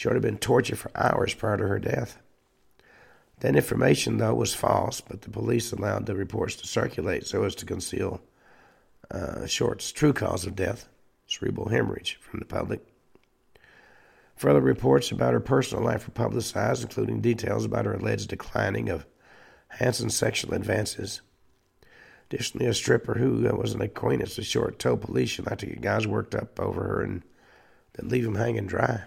[0.00, 2.22] Short had been tortured for hours prior to her death.
[3.40, 7.54] That information, though, was false, but the police allowed the reports to circulate so as
[7.56, 8.22] to conceal
[9.10, 10.88] uh, Short's true cause of death,
[11.26, 12.80] cerebral hemorrhage, from the public.
[14.36, 19.04] Further reports about her personal life were publicized, including details about her alleged declining of
[19.68, 21.20] Hansen's sexual advances.
[22.30, 25.66] Additionally, a stripper who uh, was an acquaintance of Short told police she liked to
[25.66, 27.22] get guys worked up over her and
[27.92, 29.02] then leave them hanging dry.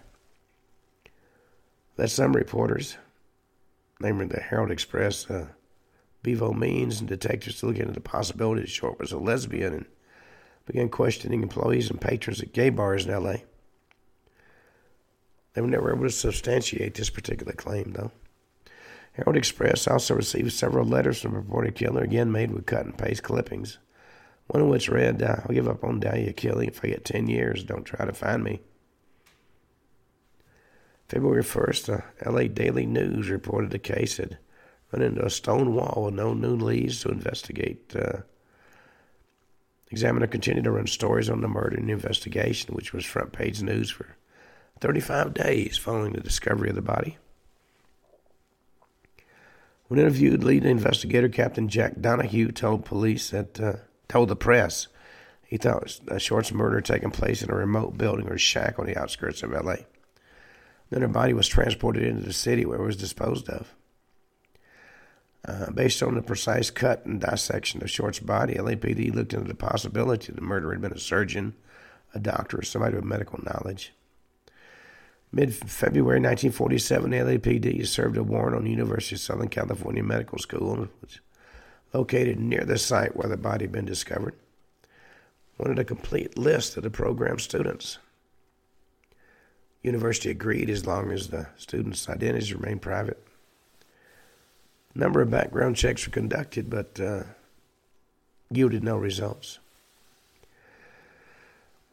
[1.96, 2.98] That some reporters,
[4.00, 5.48] namely the Herald Express, uh,
[6.24, 9.86] Bevo Means, and detectives to look into the possibility that Short was a lesbian and
[10.66, 13.44] began questioning employees and patrons at gay bars in L.A.
[15.54, 18.12] They were never able to substantiate this particular claim, though.
[19.14, 22.98] Herald Express also received several letters from the reported killer, again made with cut and
[22.98, 23.78] paste clippings.
[24.48, 27.64] One of which read, I'll give up on Dahlia killing if I get 10 years.
[27.64, 28.62] Don't try to find me.
[31.14, 34.39] February 1st, the LA Daily News reported the case had
[34.91, 37.95] run into a stone wall with no new leads to investigate.
[37.95, 38.22] Uh,
[39.91, 43.61] Examiner continued to run stories on the murder and the investigation, which was front page
[43.61, 44.16] news for
[44.80, 47.20] 35 days following the discovery of the body.
[49.89, 53.74] When interviewed, lead investigator Captain Jack Donahoe told police that uh,
[54.07, 54.88] told the press
[55.45, 58.88] he thought a Short's murder had taken place in a remote building or shack on
[58.88, 59.86] the outskirts of L.A.
[60.89, 63.73] Then her body was transported into the city where it was disposed of.
[65.45, 69.55] Uh, based on the precise cut and dissection of Short's body, LAPD looked into the
[69.55, 71.53] possibility the murderer had been a surgeon,
[72.13, 73.93] a doctor, or somebody with medical knowledge.
[75.34, 80.88] Mid February 1947, LAPD served a warrant on the University of Southern California Medical School,
[81.01, 81.21] which
[81.91, 84.36] located near the site where the body had been discovered.
[85.57, 87.97] Wanted a complete list of the program students.
[89.84, 93.21] University agreed as long as the students' identities remained private.
[94.95, 97.23] A number of background checks were conducted, but uh,
[98.49, 99.59] yielded no results.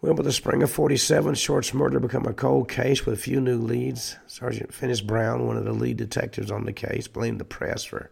[0.01, 3.41] Well, by the spring of 47, Short's murder became a cold case with a few
[3.41, 4.17] new leads.
[4.27, 8.11] Sergeant Finis Brown, one of the lead detectives on the case, blamed the press for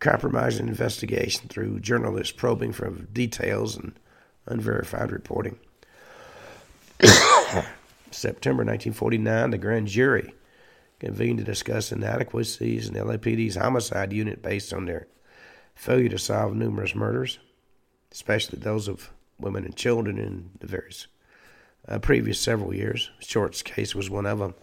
[0.00, 3.94] compromising the investigation through journalists probing for details and
[4.46, 5.58] unverified reporting.
[8.14, 10.34] September 1949, the grand jury
[11.00, 15.06] convened to discuss inadequacies in LAPD's homicide unit based on their
[15.74, 17.38] failure to solve numerous murders,
[18.12, 21.06] especially those of women and children in the various
[21.88, 23.10] uh, previous several years.
[23.18, 24.54] Short's case was one of them.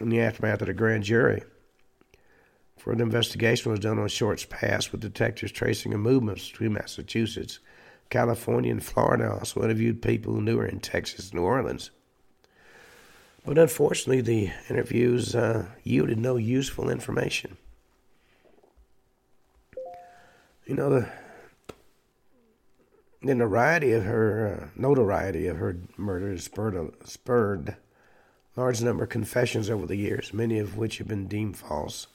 [0.00, 1.42] In the aftermath of the grand jury,
[2.82, 7.60] Further investigation was done on Short's past with detectives tracing her movements between Massachusetts,
[8.12, 9.24] California, and Florida.
[9.24, 11.90] I Also interviewed people who knew her in Texas New Orleans.
[13.44, 17.56] But unfortunately, the interviews uh, yielded no useful information.
[20.66, 21.08] You know, the,
[23.22, 27.76] the notoriety of her uh, notoriety of her murders spurred, spurred
[28.56, 32.06] a large number of confessions over the years, many of which have been deemed false.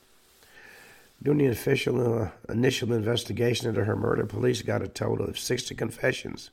[1.22, 5.74] During the official uh, initial investigation into her murder, police got a total of 60
[5.76, 6.52] confessions,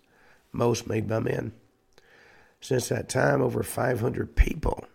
[0.53, 1.53] most made by men.
[2.61, 4.87] Since that time, over 500 people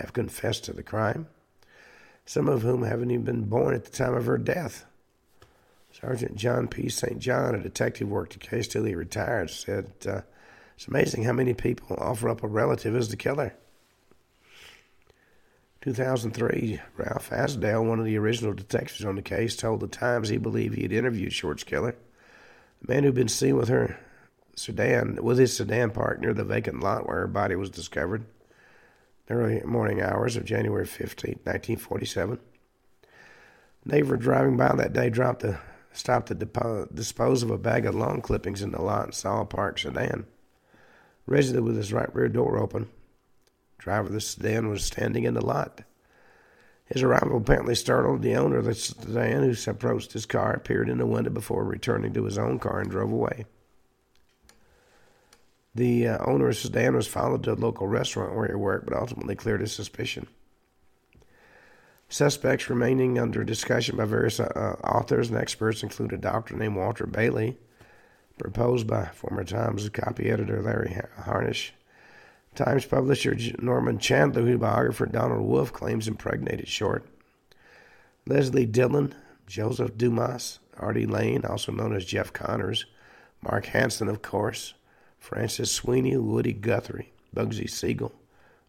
[0.00, 1.26] have confessed to the crime,
[2.24, 4.86] some of whom haven't even been born at the time of her death.
[5.92, 6.88] Sergeant John P.
[6.88, 7.18] St.
[7.18, 10.22] John, a detective worked the case till he retired, said, uh,
[10.76, 13.54] It's amazing how many people offer up a relative as the killer.
[15.80, 20.36] 2003, Ralph Asdel, one of the original detectives on the case, told the Times he
[20.36, 21.94] believed he had interviewed Short's killer,
[22.82, 23.98] the man who'd been seen with her
[24.56, 28.26] sedan, with his sedan parked near the vacant lot where her body was discovered,
[29.30, 32.40] early morning hours of January 15, 1947.
[33.84, 35.60] Neighbor driving by that day dropped a,
[35.92, 39.42] stopped to depo- dispose of a bag of lawn clippings in the lot and saw
[39.42, 40.26] a parked sedan.
[41.24, 42.88] Resident with his right rear door open
[43.78, 45.82] driver of the sedan was standing in the lot.
[46.86, 50.98] His arrival apparently startled the owner of the sedan, who approached his car, appeared in
[50.98, 53.44] the window before returning to his own car, and drove away.
[55.74, 58.86] The uh, owner of the sedan was followed to a local restaurant where he worked,
[58.86, 60.26] but ultimately cleared his suspicion.
[62.08, 67.06] Suspects remaining under discussion by various uh, authors and experts include a doctor named Walter
[67.06, 67.58] Bayley,
[68.38, 71.72] proposed by former Times copy editor Larry Harnisch,
[72.54, 77.06] Times publisher Norman Chandler, whose biographer Donald Wolfe claims impregnated Short.
[78.26, 79.14] Leslie Dillon,
[79.46, 82.86] Joseph Dumais, Artie Lane, also known as Jeff Connors,
[83.42, 84.74] Mark Hansen, of course,
[85.18, 88.12] Francis Sweeney, Woody Guthrie, Bugsy Siegel,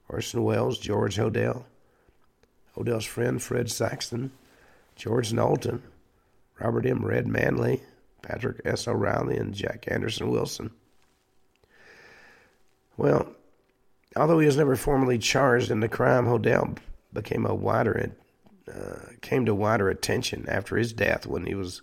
[0.07, 1.65] Orson Welles, George Hodel,
[2.75, 4.31] Hodel's friend Fred Saxton,
[4.95, 5.81] George Knowlton,
[6.59, 7.05] Robert M.
[7.05, 7.81] Red Manley,
[8.21, 8.87] Patrick S.
[8.87, 10.71] O'Reilly, and Jack Anderson Wilson.
[12.97, 13.33] Well,
[14.19, 16.77] Although he was never formally charged in the crime, Hodel
[17.13, 18.11] became a wider
[18.67, 21.81] uh, came to wider attention after his death when he was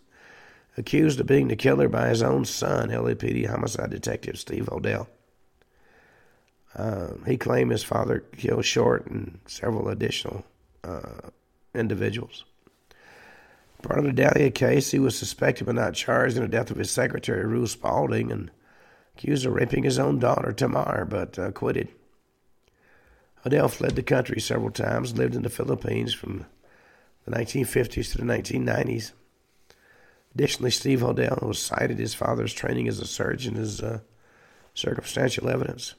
[0.76, 5.06] accused of being the killer by his own son, LAPD homicide detective Steve Hodel.
[6.74, 10.44] Uh, he claimed his father killed Short and several additional
[10.84, 11.30] uh,
[11.74, 12.44] individuals.
[13.80, 16.76] Part of the Dahlia case, he was suspected but not charged in the death of
[16.76, 18.50] his secretary, Ruth Spaulding, and
[19.16, 21.88] accused of raping his own daughter, Tamar, but acquitted.
[23.46, 26.46] Hodel fled the country several times, lived in the Philippines from
[27.24, 29.12] the 1950s to the 1990s.
[30.34, 34.00] Additionally, Steve Hodel was cited his father's training as a surgeon as uh,
[34.74, 35.94] circumstantial evidence.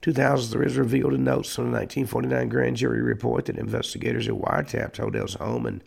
[0.00, 4.34] 2000, there is revealed in notes from the 1949 grand jury report that investigators had
[4.34, 5.84] wiretapped Hodel's home and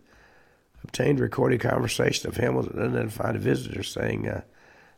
[0.84, 4.42] obtained recorded conversation of him with an unidentified visitor saying, uh,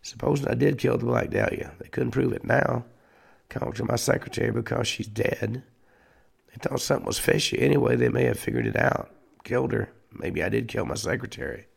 [0.01, 2.85] Supposing I did kill the Black Dahlia, they couldn't prove it now.
[3.49, 5.63] Called to my secretary because she's dead.
[6.47, 7.59] They thought something was fishy.
[7.59, 9.09] Anyway, they may have figured it out.
[9.43, 9.89] Killed her.
[10.11, 11.67] Maybe I did kill my secretary.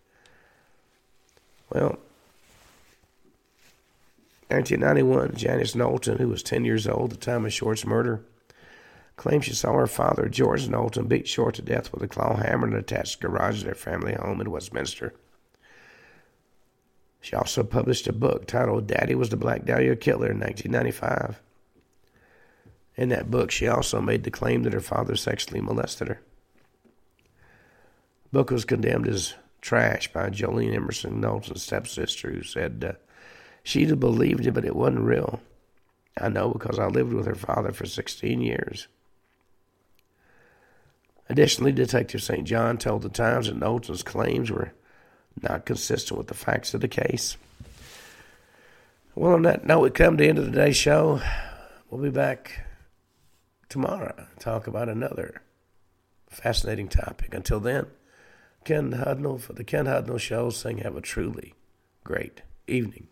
[1.73, 1.99] Well,
[4.49, 8.25] 1991, Janice Knowlton, who was 10 years old at the time of Short's murder,
[9.14, 12.66] claimed she saw her father, George Knowlton, beat Short to death with a claw hammer
[12.66, 15.14] in an attached garage of their family home in Westminster.
[17.21, 21.41] She also published a book titled Daddy Was the Black Dahlia Killer in 1995.
[23.01, 26.20] In that book, she also made the claim that her father sexually molested her.
[28.24, 29.32] The book was condemned as
[29.62, 32.92] trash by Jolene Emerson Knowlton's stepsister, who said uh,
[33.62, 35.40] she'd have believed it, but it wasn't real.
[36.20, 38.86] I know because I lived with her father for 16 years.
[41.30, 42.46] Additionally, Detective St.
[42.46, 44.72] John told the Times that Knowlton's claims were
[45.40, 47.38] not consistent with the facts of the case.
[49.14, 51.22] Well, on that note, we come to the end of today's show.
[51.88, 52.66] We'll be back
[53.71, 55.43] tomorrow talk about another
[56.29, 57.33] fascinating topic.
[57.33, 57.87] Until then,
[58.64, 61.55] Ken Hudnall for the Ken Hudnall Show saying have a truly
[62.05, 63.07] great evening.